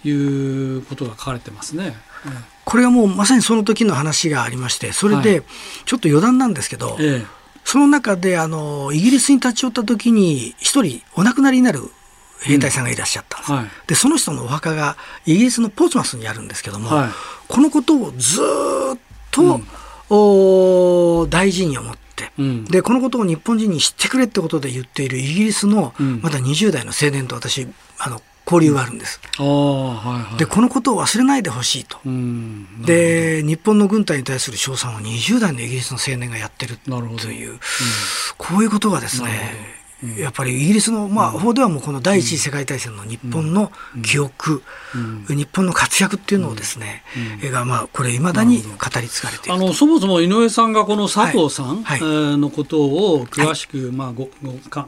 [0.05, 1.95] いうことが書かれてますね。
[2.25, 5.43] うんこれはもうまさにその時の話がありましてそれで
[5.85, 7.25] ちょっと余談なんですけど、はい、
[7.63, 11.81] その中であのイギリスに立ち寄った時に一人お亡くなりになる
[12.41, 17.09] 兵隊さんがいらっしゃったんです、うんはい、でその人のお墓がイギリスのポーツマスにあるんですけども、はい、
[17.47, 18.99] このことをずっ
[19.31, 28.21] と、うん、お大事に思って、うん、でこのことを日本人に知ってくれってことで言っているイギリスのまだ20代の青年と私あの
[28.53, 29.19] 交流があるんです。
[29.37, 31.97] はいはい、でこのことを忘れないでほしいと。
[32.85, 37.59] で日本の軍隊に対する称賛を20代のイギリスの青年がやってるという、
[38.37, 39.82] こういうことがですね
[40.17, 43.71] やっぱりイギリスの、まあ、法ではもうこの第一次世界大戦の日本の
[44.03, 44.61] 記憶、
[45.29, 47.03] 日本の活躍っていうのをですね、
[47.51, 51.83] が、まあ、これ、いまだに語り継がれているあのそもそも井上さんがこの佐藤さん、
[52.41, 54.87] のことを詳しく、まあ、ごごか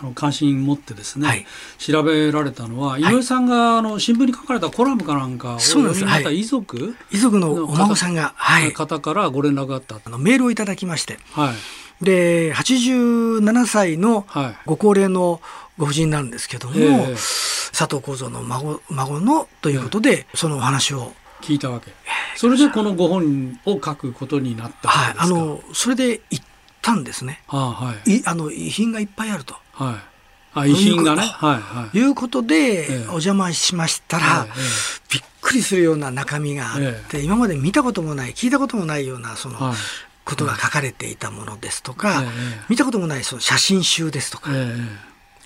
[0.00, 1.46] あの関心持ってですね、はい、
[1.78, 10.00] 調べられたのは、井上さんがあの新聞に書かれたコラムかなんかを読みた遺族、遺族のお孫さんが、はい、方からご連絡があった。
[10.04, 11.18] あのメールをいただきまして。
[11.32, 11.54] はい
[12.00, 14.26] で87歳の
[14.66, 15.40] ご高齢の
[15.78, 21.12] ご婦人なんですけども、はい、佐藤幸三の孫孫のということで、そのお話を。
[21.40, 21.92] 聞いたわけ。
[22.36, 26.44] それでこのご本を書くことになったはい、あのそれで行っ
[26.82, 29.54] たんですね、はい、いあの遺品がいっぱいあると。
[29.72, 29.94] はい。
[30.54, 31.22] あ遺品がね？
[31.22, 31.96] はいはい。
[31.96, 34.46] いうことで、お邪魔しましたら、
[35.12, 39.74] びっくりするような中身があって、今まで見たこともない、聞いたこともないような、その、
[40.28, 42.22] ことが書かれていたものですとか、
[42.68, 44.50] 見たこともないその写真集ですとか、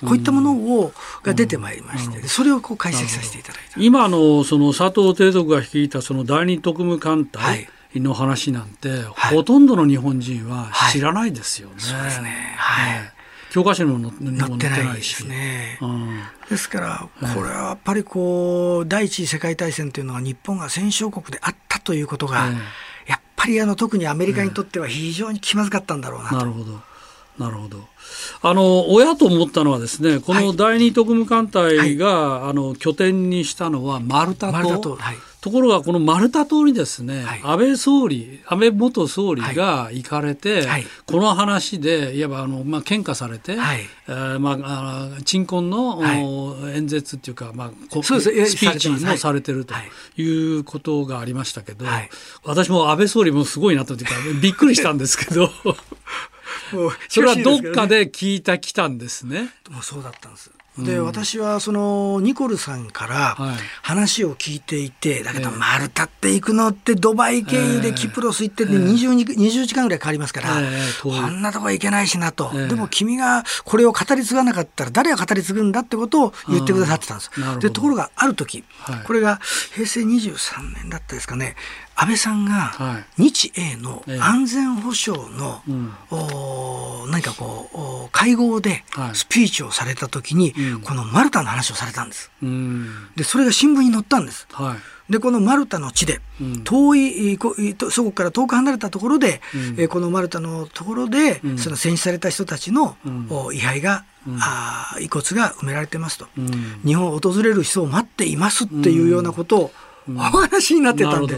[0.01, 0.93] こういったものを
[1.23, 3.81] が出てまいりまして、それをこう解析させていただいた。
[3.81, 11.75] 今のその佐藤帝族が率いたその第二特務艦隊の話なんて、ほとんどの日本人は知らないですよね。
[11.79, 13.13] そうですね、はい。
[13.53, 15.19] 教科書にも載ってないし。
[15.19, 15.79] ですね。
[15.81, 22.49] うん、ですから、これはやっぱりこう、第一次世界大戦というのは日本が戦勝国であったということが、
[23.43, 26.37] ぱりあの特にアメリカにとっては非常に気まずかったんだろうなと。
[26.37, 26.81] なるほど
[27.39, 27.79] なるほど。
[28.43, 34.97] あの親と思ったのはですね、この第二特務艦隊が、はい、あの拠点にしたのはマルタ島。
[34.97, 40.67] はい、ところがこのマルタ島にですね、はい、安倍総理、安倍元総理が行かれて、
[41.07, 49.75] この話でいわばあのまあ喧嘩されて、はい、えー、まああ鎮魂の、演説っていうかまあスピーチもされてると
[50.17, 50.59] い。
[50.59, 51.87] うことがありましたけど、
[52.45, 55.51] 私も安倍総理もすごいなというかびっくりしたんですけど。
[57.09, 59.51] それはどっかで聞いたきたんですね。
[59.71, 60.51] もうそうだったんです。
[60.79, 63.37] で、うん、私はそのニコルさんから
[63.83, 77.31] 話を聞いていて、はい、だけどマルタって行くのってドバイ経由でキプロス行ってて 20, 20時間ぐらいかかりますから、えー、あんなとこ行けないしなと、えー、でも君がこれを語り継がなかったら誰が語り継ぐんだってことを言ってくださってたんです。
[77.61, 79.41] でところがある時、はい、これが
[79.75, 81.55] 平成23年だったですかね
[82.03, 85.63] 安倍さんが日英の安全保障の、
[86.11, 88.85] お何かこう会合で
[89.15, 92.33] スピーチをされた時に、このマルタの話をされたんです。
[93.17, 94.49] でそれが新聞に載ったんです。
[95.11, 96.21] でこのマルタの地で、
[96.65, 97.39] 遠い
[97.91, 99.41] そこから遠く離れたところで、
[99.77, 102.97] えこのマルタのところで、その戦死された人たちの、
[103.53, 104.05] 位牌が、
[104.41, 106.27] あ遺骨が埋められてますと、
[106.85, 109.73] 日本を訪れる人を待っていますっていうようなことを、
[110.09, 111.37] お話になってたんで。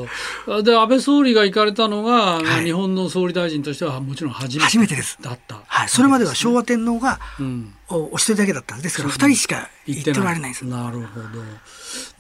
[0.63, 4.95] で、安倍総理が行かれたのが、はい、日本の総理大臣としてはもちろん初めて。
[4.95, 5.19] です。
[5.21, 5.61] だった。
[5.67, 5.89] はい。
[5.89, 8.99] それまでは昭和天皇が、うん、お一人だけだったんです。
[8.99, 10.65] から、二人しか行ってられないんです。
[10.65, 11.29] なるほど。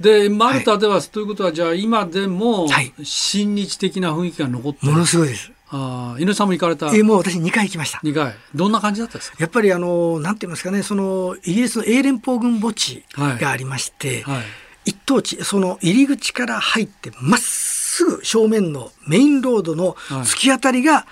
[0.00, 2.68] で、マルタでは、はい、ということは、じゃあ今でも、
[3.02, 5.50] 親日的な雰囲気が残ってる、ものすごいです。
[5.76, 6.94] あ犬さんも行かれた。
[6.94, 7.98] えもう私2回行きました。
[8.04, 8.36] 2回。
[8.54, 9.36] どんな感じだったですか？
[9.40, 14.44] やっぱりあのなんて言いますかねそのイギリスの英連邦軍墓地がありまして、はいはい
[14.84, 19.94] 一等地その入り口から入ってまっすぐ正面のメインロードの
[20.24, 21.06] 突き当たりが、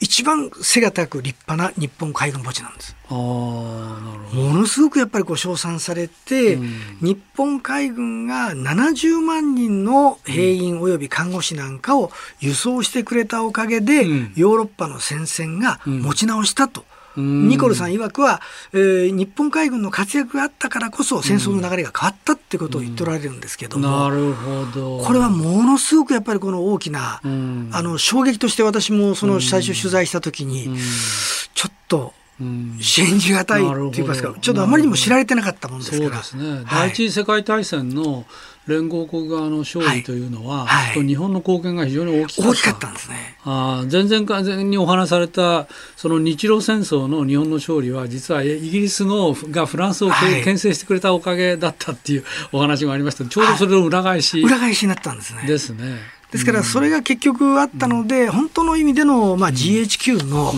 [0.00, 2.96] 一番背が高く立派な日本海軍墓地なんです。
[3.08, 3.96] も
[4.34, 16.84] のすごくやっぱりこう称賛されて、うん、日本海軍が70万人の兵員及び看護師なんかを輸送してくれたおかげで、うん、ヨーロッパの戦線が持ち直したと。
[17.16, 18.40] ニコルさん曰くは、
[18.72, 24.98] えー、日本海軍の活躍があったからこそ戦争の流れが変わったってことを言っておられるんですけども、なるほど。
[25.02, 27.28] これはものすごくやっぱりこの大きな、あ
[27.82, 30.76] の衝撃として私もその最初取材した時に、
[31.54, 32.12] ちょっと。
[32.80, 36.22] 信じがたいって言いますか、ちょっとあまりにも知られてなかったもんですから。
[36.22, 36.64] そうですね。
[36.70, 38.24] 第一次世界大戦の
[38.66, 40.98] 連合国側の勝利というのは、はい。
[40.98, 42.50] はい、日本の貢献が非常に大きかった。
[42.50, 43.36] 大きかったんですね。
[43.44, 53.24] あ全然完全にお話されたその日露戦争の日本の勝利は実はイギリスのがフランスを、はい、牽制してくれたおかげだったっていうお話がありました。
[53.26, 55.44] ちょうどそれの裏返し、裏返しになったんですね。
[55.46, 55.98] ですね
[56.34, 60.52] ですからそれが結局あったので、本当の意味での、まあ、GHQ の、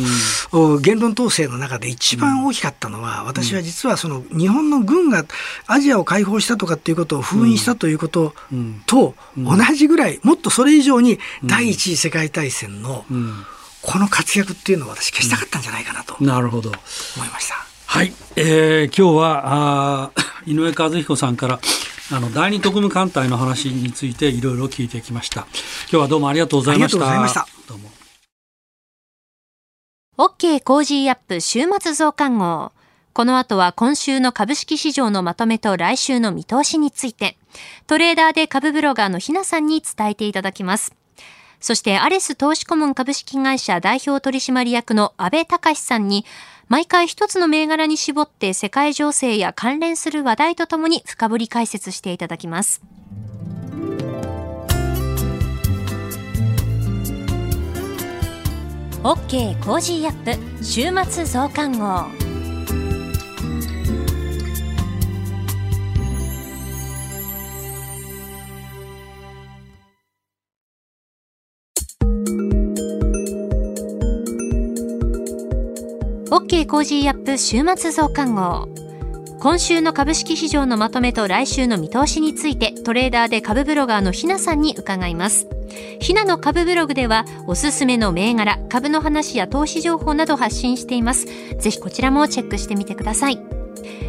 [0.81, 5.27] 言論統制の中で一番大きかったのは、私は実はその日本の軍が
[5.67, 8.35] アジアを解放したとかっていうことを封印したということ
[8.87, 13.05] と同じぐらい、もっとそれ以上に第一次世界大戦の、
[13.83, 16.73] この活躍っていうのを消したかったんじゃないかなと、なるほど。
[17.17, 17.66] 思いました。
[17.87, 20.11] はい、えー、今日はあ
[20.47, 21.61] 井上和彦さんから
[22.13, 25.47] あの第二特務艦隊の話についていろいろ聞いてきました。
[25.91, 27.11] 今日はどうもありがとうございました。
[27.11, 27.69] ありがとうございました。
[27.69, 27.91] どうも。
[30.19, 32.73] OK コージーアップ週末増刊号。
[33.13, 37.37] この後は今週の株式市場のまとめと来週の見通しについて。
[37.87, 40.95] トレーダーで株ブロガーのひなさんに伝えていただきます
[41.61, 46.25] そしてアレス投資顧問株式会社代表取締役の安倍隆さんに
[46.69, 52.83] 毎回一つの銘柄に絞って世界情勢や関連する話題とともに深掘り解説していただきます。
[59.03, 62.26] OK コージーアップ週末増刊号。
[76.29, 78.69] OK コージーアップ週末増刊号。
[79.39, 85.47] 今週の株式市場のまとめと来週の見通しについてトレーダーで株ブロガーのひなさんに伺います。
[86.01, 91.27] ひなの株ブログではおすすめの銘柄、株の話や投資情報など発信しています。
[91.61, 93.39] ぜひこちらもチェックしてみてください。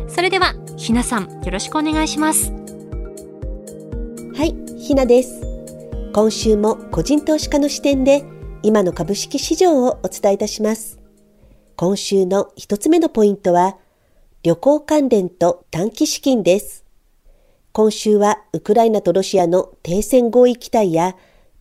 [0.07, 2.51] それではひなさんよろしくお願いします。
[4.35, 5.39] はい、ひなです。
[6.15, 8.23] 今週も個人投資家の視点で
[8.63, 10.96] 今の株式市場をお伝えいたします。
[11.79, 13.77] 今週の一つ目のポイントは、
[14.41, 16.83] 旅行関連と短期資金です。
[17.71, 21.15] 今週はウクライナとロシアの停戦合意期待や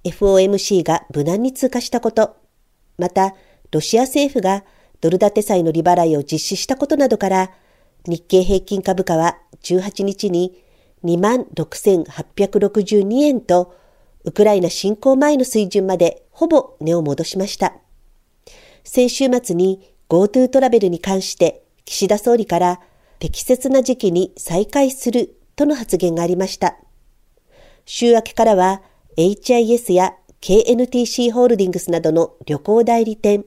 [0.04, 2.34] FOMC が無難に通過したこと、
[2.96, 3.34] また
[3.70, 4.64] ロシア政府が
[5.02, 7.50] ドル建て債の利払いを実施したことなどから
[8.06, 10.64] 日経平均株価は18日に
[11.04, 13.76] 26,862円と
[14.24, 17.74] ウクライナ侵攻前の水準までほぼ値を戻しました。
[18.82, 22.80] 先週末に GoTo トラベルに関して岸田総理から
[23.18, 26.76] 適切な時期に再開するとの発言がありました。
[27.84, 28.82] 週明けからは
[29.16, 33.46] HIS や KNTC ホールディングスなどの旅行代理店、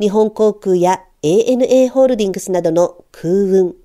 [0.00, 3.76] 日本航空や ANA ホールディングスなどの空運、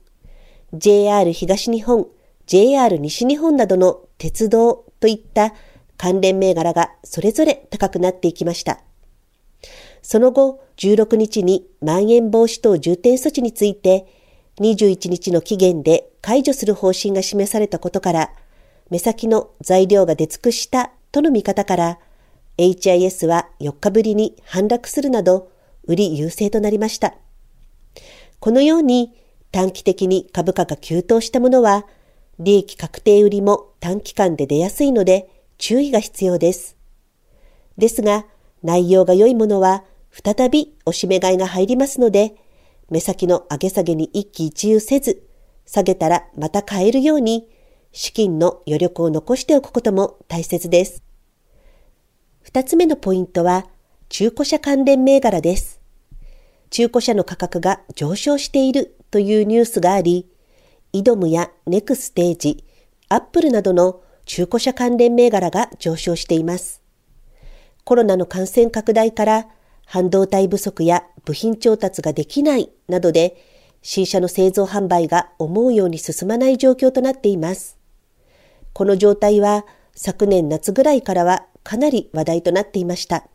[0.73, 2.07] JR 東日本、
[2.47, 5.53] JR 西日本などの鉄道といった
[5.95, 8.81] 関連銘柄がそれぞれ高くなっていきました。
[10.02, 14.06] その後、16日にまん延防止等重点措置について、
[14.60, 18.32] 21日の期限で解除する方針が示されたことから、
[18.89, 22.00] 目先の材料が出尽くしたとの見方から、
[22.58, 25.52] HIS は4日ぶりに反落するなど、
[25.84, 27.16] 売り優勢となりました。
[28.39, 29.14] このように
[29.52, 31.86] 短期的に株価が急騰したものは、
[32.39, 35.28] 利益確定売りも短期間で出やすいので
[35.58, 36.76] 注意が必要です。
[37.78, 38.26] ですが、
[38.68, 42.36] 内容が良いものは再びおしめ買いが入りますので、
[42.89, 45.26] 目先の上げ下げに一喜一憂せず、
[45.65, 47.47] 下げたらまた買えるように、
[47.93, 51.01] 資金の余力を残しておくことも大切です。
[52.41, 53.68] 二つ目のポイントは、
[54.09, 55.80] 中古車関連銘柄です。
[56.70, 60.30] 中古車の価格が上昇しているというニュースがあり、
[60.91, 62.65] イドムやネクステージ、
[63.07, 66.86] アップルなどの中古車関連銘柄が上昇しています。
[67.88, 69.47] コロナの感染拡大から
[69.85, 73.41] 半導体不足や部品調達ができないなどで
[73.81, 77.77] 新車の製造販売が思うように進まない状況となっています。
[78.73, 79.65] この状態は
[79.95, 83.25] 昨年夏ぐらいからはかなり話題となっていました。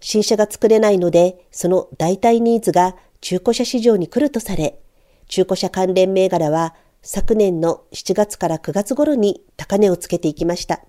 [0.00, 4.80] 新車が作れないので、その代替ニーズが中古車市場に来るとされ、
[5.28, 10.80] 中古車関連銘柄は昨年の7月から9月頃に高値をつけていきました。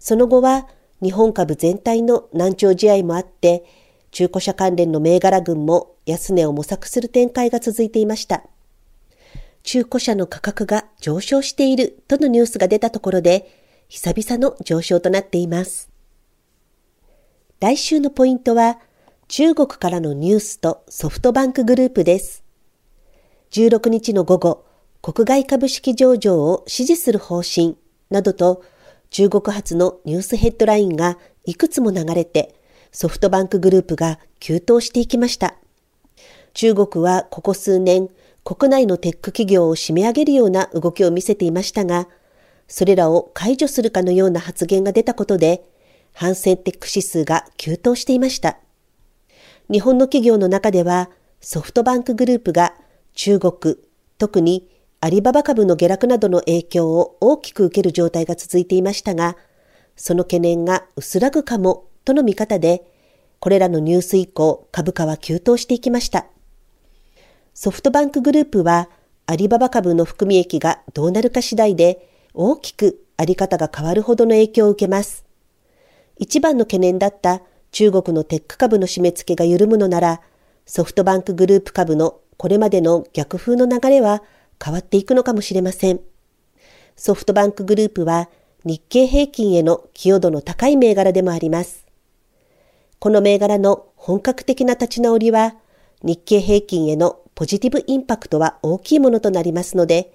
[0.00, 0.66] その後は
[1.02, 3.64] 日本株全体の難聴試合もあって、
[4.10, 8.44] 中古車関連の銘柄群も安値を模索する展開が続いていました。
[9.64, 13.50] 中古車の価格が上昇しているとのニュースが出たところで、
[13.88, 15.90] 久々の上昇となっています。
[17.60, 18.78] 来週のポイントは、
[19.26, 22.44] 中国からのニュースとソフトバンクグループです。
[23.52, 24.64] 16日の午後、
[25.00, 27.76] 国外株式上場を支持する方針
[28.10, 28.62] などと
[29.14, 32.52] 中国発のニュースヘッドラインがいくつも流れて、
[32.90, 35.54] ソフトバンクグループが急騰していきました。
[36.52, 38.08] 中国はここ数年、
[38.42, 42.08] 国内のテック企業を締め上げるような動きを見せていましたが、
[42.66, 45.62] それらを解除するかのような発言が出たことで、
[46.12, 48.58] 反戦テック指数が急騰していました。
[49.70, 51.08] 日本の企業の中では、
[51.40, 52.74] ソフトバンクグループが
[53.12, 53.76] 中国、
[54.18, 54.68] 特に
[55.04, 59.36] アリババ株の下落などの影響を大きく受ける状態が続いていましたが、
[59.96, 62.90] その懸念が薄らぐかもとの見方で、
[63.38, 66.24] これらのニュース以降、株価は急騰していきました。
[67.52, 68.88] ソフトバンクグループは、
[69.26, 75.26] アリババ株の含み益がどうなるか次第で、大きくあり方が変わるほどの影響を受けます。
[76.16, 77.42] 一番の懸念だった
[77.72, 80.22] 中国のテック株の締め付けが緩むのなら、
[80.64, 84.22] ソフトバンクグループ株のこれまでの逆風の流れは
[84.62, 86.00] 変わっていくのかもしれません。
[86.96, 88.28] ソフトバンクグループは
[88.64, 91.86] 日経平均への寄与度の高い銘柄でもあります。
[92.98, 95.54] この銘柄の本格的な立ち直りは
[96.02, 100.12] 日経平均へのポジティブインパクトは大きいものとなりますので、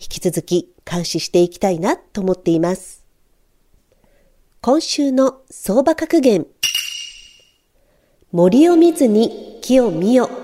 [0.00, 3.04] 引き続き監視していきたいなと思っています。
[4.60, 6.46] 今週の相場格言。
[8.32, 10.43] 森を見ずに木を見よ。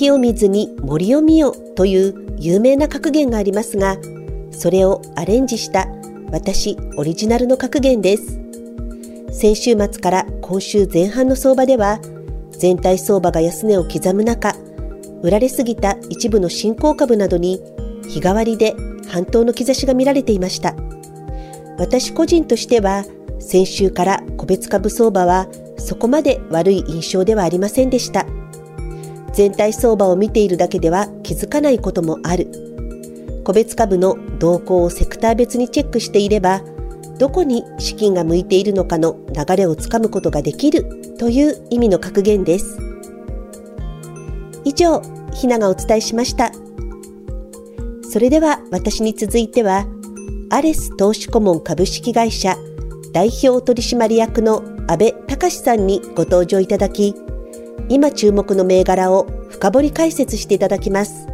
[0.00, 3.98] 木を見ずに森を見よという有名な格言がありますが、
[4.50, 5.88] それをアレンジした
[6.32, 8.40] 私オリジナルの格言です。
[9.30, 12.00] 先週末から今週前半の相場では、
[12.52, 14.54] 全体相場が安値を刻む中、
[15.22, 17.60] 売られすぎた一部の新興株などに
[18.08, 18.74] 日替わりで
[19.06, 20.74] 半島の兆しが見られていました。
[21.76, 23.04] 私個人としては
[23.38, 25.46] 先週から個別株相場は
[25.76, 28.24] そこまで悪い印象ではありませんでした。
[29.32, 32.48] 全体相場を見ているだけでは気づかないこともある。
[33.44, 36.62] 個別株の動向をセクター別にチェックしていれば、
[37.18, 42.78] どこに資金が向いているのかの流れをつかむことができるという意味の格言です。
[44.64, 45.02] 以上、
[45.32, 46.50] ひながお伝えしました。
[48.10, 49.86] それでは私に続いては、
[50.50, 52.56] アレス投資顧問株式会社
[53.12, 57.14] 代表取締役の安倍隆さんにご登場いただき、
[57.90, 61.26] 今注目の銘柄を深掘り解説していただきます。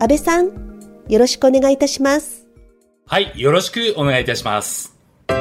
[0.00, 0.46] 安倍さん、
[1.10, 2.46] よろしくお願いいたします。
[3.06, 4.96] はい、よろしくお願いいたします。
[5.28, 5.36] 今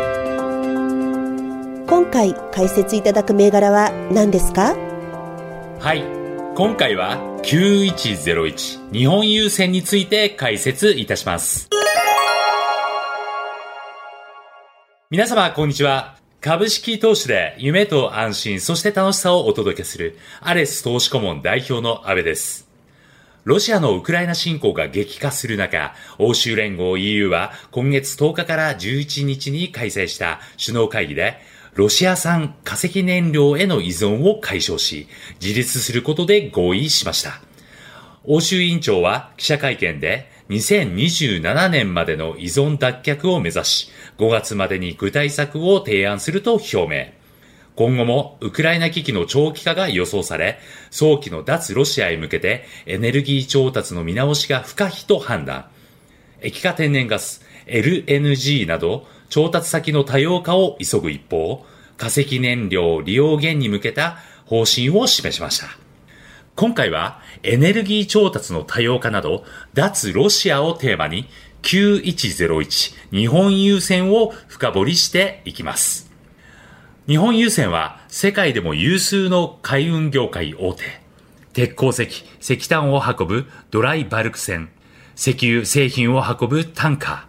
[2.12, 4.76] 回解説いただく銘柄は何ですか？
[5.80, 6.04] はい、
[6.56, 11.70] 今回は9101日本郵船について解説いたします。
[15.10, 16.17] 皆様、こんにちは。
[16.48, 22.70] 株式投資で夢と安心、そして楽しさをお届けする、アレス投資顧問代表の安倍です。
[23.44, 31.38] ロシアのウクライナ侵攻が激化する中、欧州連合 EU は今月10日から11日に開催した首脳会議で、
[31.74, 35.10] ロシア産化石燃料への依存を解消し、
[35.42, 37.42] 自立することで合意しました。
[38.24, 47.18] 欧州委員長は記者会見で、2027年までの依存脱却を目指し、5月までに具体策を提案すると表明。
[47.76, 55.68] 今後もウクライナ危機の長期化が予想され、早期の脱ロシアへ向けてエネルギー調達の見直しが不可避と判断。
[56.42, 61.66] 液化天然ガス、LNG など調達先の多様化を急ぐ一方、
[61.98, 65.87] 化石燃料利用減に向けた方針を示しました。
[66.58, 69.44] 今回はエネルギー調達の多様化など、
[69.76, 71.30] 脱ロシアをテーマに、
[71.62, 76.10] 9101日本郵船を深掘りしていきます。
[77.08, 80.84] 日本郵船は世界でも有数の海運業界大手。
[81.54, 84.70] 鉄鉱石、石炭を運ぶドライバルク船、
[85.16, 87.28] 石油製品を運ぶタンカ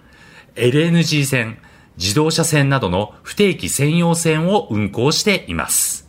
[0.55, 1.59] ー、LNG 船、
[1.99, 6.08] 自動車船などの不定期専用船を運航しています。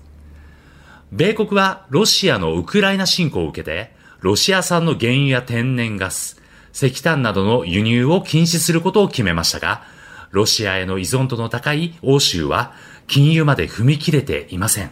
[1.12, 6.39] 米国はロシアのウクライナ侵攻を受けて、ロシア産の原油や天然ガス、
[6.74, 9.84] 石炭などの輸入を禁止することを決めましたが、
[10.32, 12.74] ロシアへの依存度の高い欧州は
[13.07, 14.91] 禁輸まで踏み切れていません。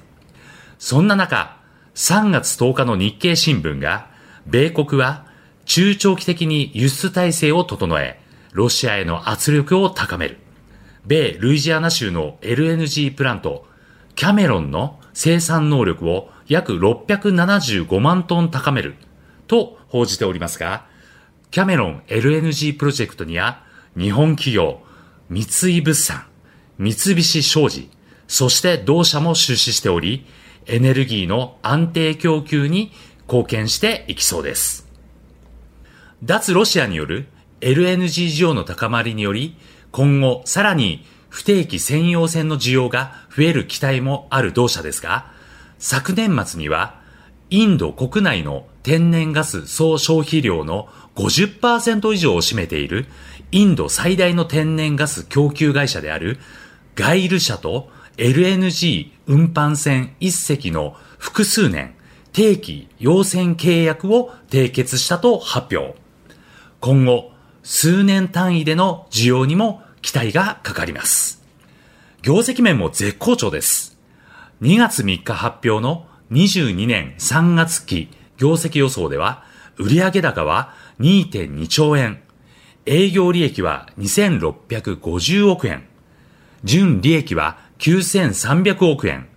[0.80, 1.58] そんな中、
[1.94, 4.10] 3月10日の日経新聞が、
[4.48, 5.28] 米国は
[5.66, 8.20] 中長期的に輸出体制を整え、
[8.54, 10.40] ロシアへの圧力を高める。
[11.06, 13.68] 米ルイジアナ州の LNG プラント、
[14.16, 18.94] キャメロンの生産能力を約675万トン高める
[19.48, 20.86] と報じておりますが、
[21.50, 23.64] キャメロン LNG プロジェクトには
[23.98, 24.80] 日本企業、
[25.32, 25.42] 三
[25.80, 26.28] 井物産、
[26.78, 27.90] 三菱商事、
[28.28, 30.24] そして同社も出資しており、
[30.68, 32.92] エネルギーの安定供給に
[33.26, 34.88] 貢献していきそうです。
[36.24, 37.26] 脱ロシアによる
[37.62, 39.58] LNG 需要の高まりにより、
[39.92, 45.26] 今後さらに不定期専用船の需要が増える期待もある同社ですが、
[45.80, 47.00] 昨年末には
[47.50, 53.06] インド国内の天然ガス総消費量の50%以上を占めている
[53.52, 56.40] インド最大の天然ガス供給会社である
[56.96, 61.96] ガイル社と LNG 運搬船一隻の複数年
[62.34, 65.96] 定期要船契約を締結したと発表。
[66.80, 67.32] 今後、
[67.64, 71.44] 数年単位での需要にも期待がかかります。
[72.22, 73.98] 業績面も絶好調です。
[74.62, 79.44] 2月3日発表の22年3月期業績予想では、
[79.78, 82.22] 売上高は2.2兆円、
[82.86, 85.88] 営業利益は2650億円、
[86.64, 89.28] 純利益は9300億円、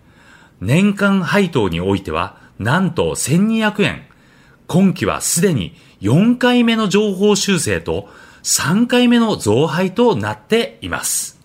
[0.60, 4.06] 年間配当においてはなんと1200円。
[4.66, 8.08] 今期はすでに4回目の情報修正と
[8.42, 11.40] 3回目の増配となっています。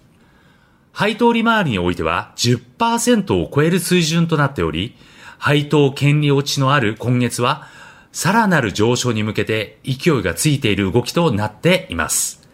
[0.92, 4.96] 配当利回りにおいては10%を超える水準となっており、
[5.38, 7.68] 配当権利落ちのある今月は、
[8.14, 12.48] さらなる上昇に向けて勢いがついている動きとなっています。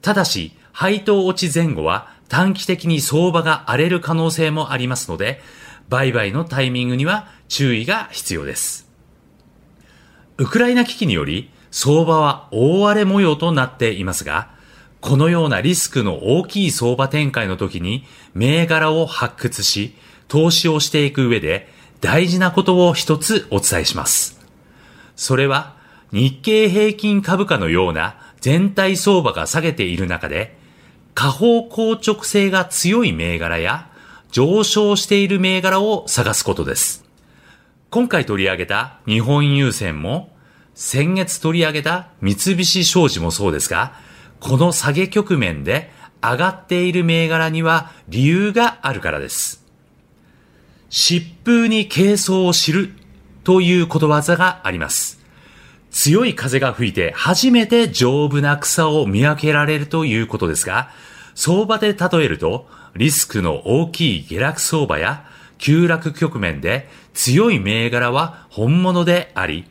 [0.00, 5.42] ただし、配当落ち前後は短期的に相場が荒れる可能性もありますので、
[5.90, 8.88] 売買のタイミングには注意が必要です。
[10.38, 14.48] ウクライナ危機により相場は大荒れ模様となっていますが、
[15.00, 19.96] このようなリスクの大きい相場展開の時に銘柄を発掘し、
[20.28, 21.68] 投資をしていく上で
[22.00, 24.40] 大事なことを一つお伝えします。
[25.16, 25.74] それは
[26.12, 30.56] 日経平均株価のような全体相場が下げている中で、
[31.16, 33.90] 下方硬直性が強い銘柄や
[34.30, 37.04] 上昇している銘柄を探すことです。
[37.90, 40.33] 今回取り上げた日本郵船も、
[40.74, 43.94] 先月取り上げた三菱商事もそうですが、
[44.40, 49.64] この下げ局面で上がっている銘柄には理由があるからです。
[50.90, 52.92] 疾風に軽装を知る
[53.44, 55.20] ということわざがあります。
[55.90, 60.90] 強い風が吹いて初めて丈夫な草を見分けられるということですが、
[61.36, 65.24] 相場で例えると、リスクの大きい下落相場や
[65.58, 69.66] 急落局面で強い銘柄は本物であり、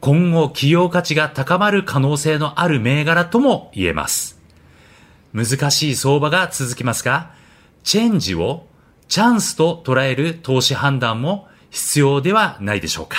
[0.00, 4.40] 今後企業価値が高まる可能性のある銘柄とも言えます。
[5.32, 7.32] 難しい相場が続きますが、
[7.82, 8.66] チェンジを
[9.08, 13.16] チャンスと捉える投資判断も必要ではないでしょうか。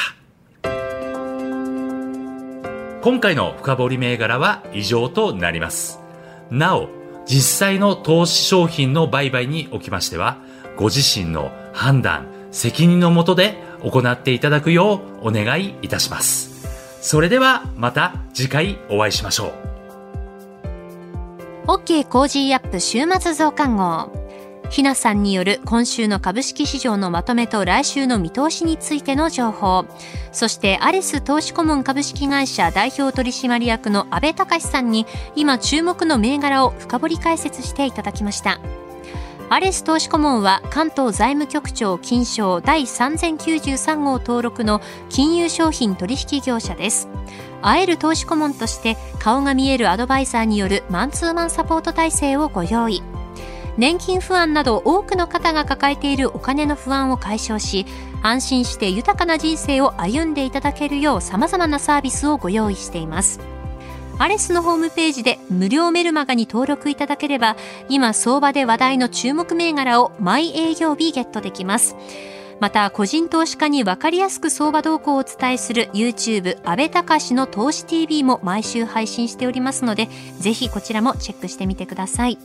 [3.02, 6.00] 今回の深掘り銘柄は以上となります。
[6.52, 6.90] なお、
[7.26, 10.38] 実際の投資商品の売買におきましては、
[10.76, 16.49] ご自身の判断、責任のもとで行っていただくようお願いいたします。
[17.02, 19.70] それではまた次回お会いしましょう。
[21.68, 24.12] OK コージーアップ週末増刊号。
[24.70, 29.86] ひなさんによる今週の株式市場のまとめと来週の見通しについての情報。
[30.32, 38.60] そしてアレス投資顧問株式会社代表取締役の阿部隆さんに今注目の銘柄を深掘り解説していただきました。
[39.52, 44.80] アレス投資顧問は関東財務局長金商第3093号登録の
[45.10, 47.10] 金融商品取引業者です。
[47.64, 53.02] 会える投資顧問として顔が見えるアドバイザーによるマンツーマンサポート体制をご用意。
[53.76, 57.88] 年金不安など多くの方が抱えているお金の不安を解消し、
[58.22, 63.40] 安心して豊かな人生を歩んでいただけるよう様々なサービスをご用意しています。
[64.20, 67.56] アレスのホームページで無料メルマガに登録いただければ、
[67.88, 71.96] 今相場で話題の注目銘柄を毎営業日ゲットできます。
[72.60, 82.38] また、個人投資家にわかりやすく相場動向をお伝えする YouTube 安倍隆の投資 TV も毎週配信しておりますので、ぜひこちらもチェックしてみてください。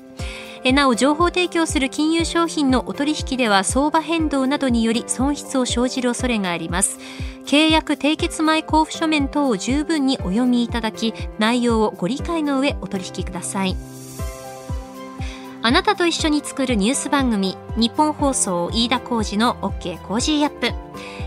[0.73, 6.99] なお情報提供する金融商品のお取引では相場変動などにより損失を生じる恐れがあります。
[7.45, 13.77] 契約締結前交付書面等を十分にお読みいただき内容をご理解の上お取引ください。
[15.67, 20.75] あなたと一緒に作るニュース番組日本放送飯田浩二の OK コージーアップ。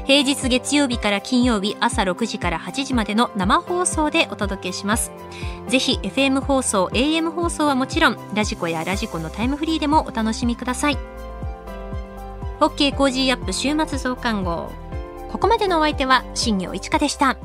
[0.05, 5.11] 平日月曜日から金曜日朝6時から8時までの生放送でお届けします。
[5.69, 10.99] ぜひ FM 放送 AM 放送はもちろん radiko や radiko のタイムフリーでもお楽しみください。
[12.59, 14.71] OK コージーアップ週末増刊号。
[15.31, 17.37] ここまでのお相手は新行市佳でした。